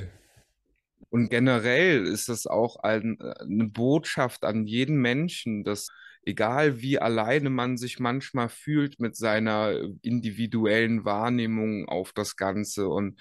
[1.09, 5.89] Und generell ist das auch ein, eine Botschaft an jeden Menschen, dass
[6.23, 13.19] egal wie alleine man sich manchmal fühlt mit seiner individuellen Wahrnehmung auf das Ganze und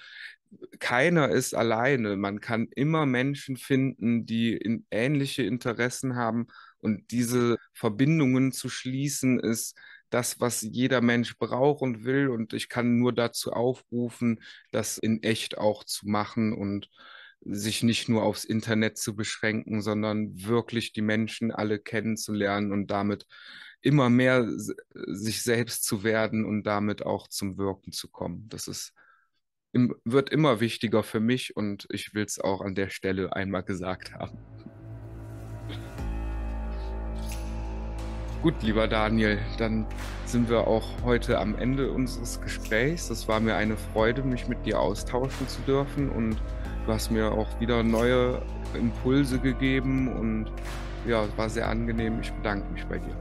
[0.79, 2.17] keiner ist alleine.
[2.17, 6.47] Man kann immer Menschen finden, die in ähnliche Interessen haben
[6.81, 9.75] und diese Verbindungen zu schließen ist
[10.09, 12.29] das, was jeder Mensch braucht und will.
[12.29, 16.89] Und ich kann nur dazu aufrufen, das in echt auch zu machen und
[17.43, 23.25] sich nicht nur aufs Internet zu beschränken, sondern wirklich die Menschen alle kennenzulernen und damit
[23.81, 28.47] immer mehr sich selbst zu werden und damit auch zum Wirken zu kommen.
[28.49, 28.93] Das ist,
[29.73, 34.13] wird immer wichtiger für mich und ich will es auch an der Stelle einmal gesagt
[34.13, 34.37] haben.
[38.41, 39.85] Gut, lieber Daniel, dann
[40.25, 43.11] sind wir auch heute am Ende unseres Gesprächs.
[43.11, 46.37] Es war mir eine Freude, mich mit dir austauschen zu dürfen und
[46.87, 48.41] du hast mir auch wieder neue
[48.73, 50.47] Impulse gegeben und
[51.07, 52.19] ja, es war sehr angenehm.
[52.19, 53.15] Ich bedanke mich bei dir.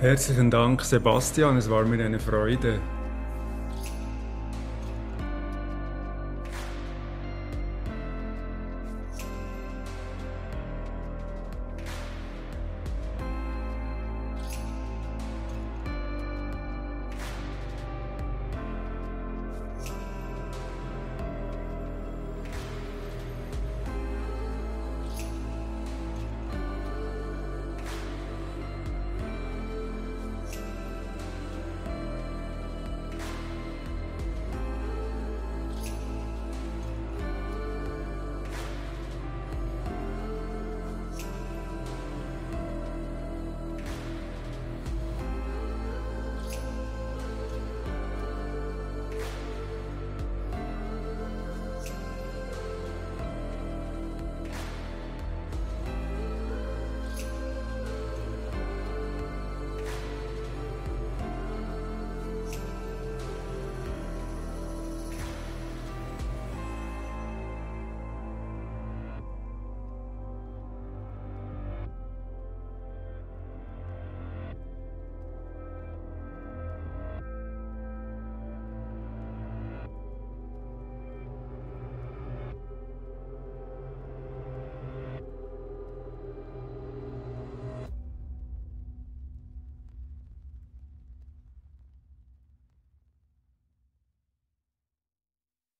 [0.00, 1.56] Herzlichen Dank, Sebastian.
[1.56, 2.80] Es war mir eine Freude.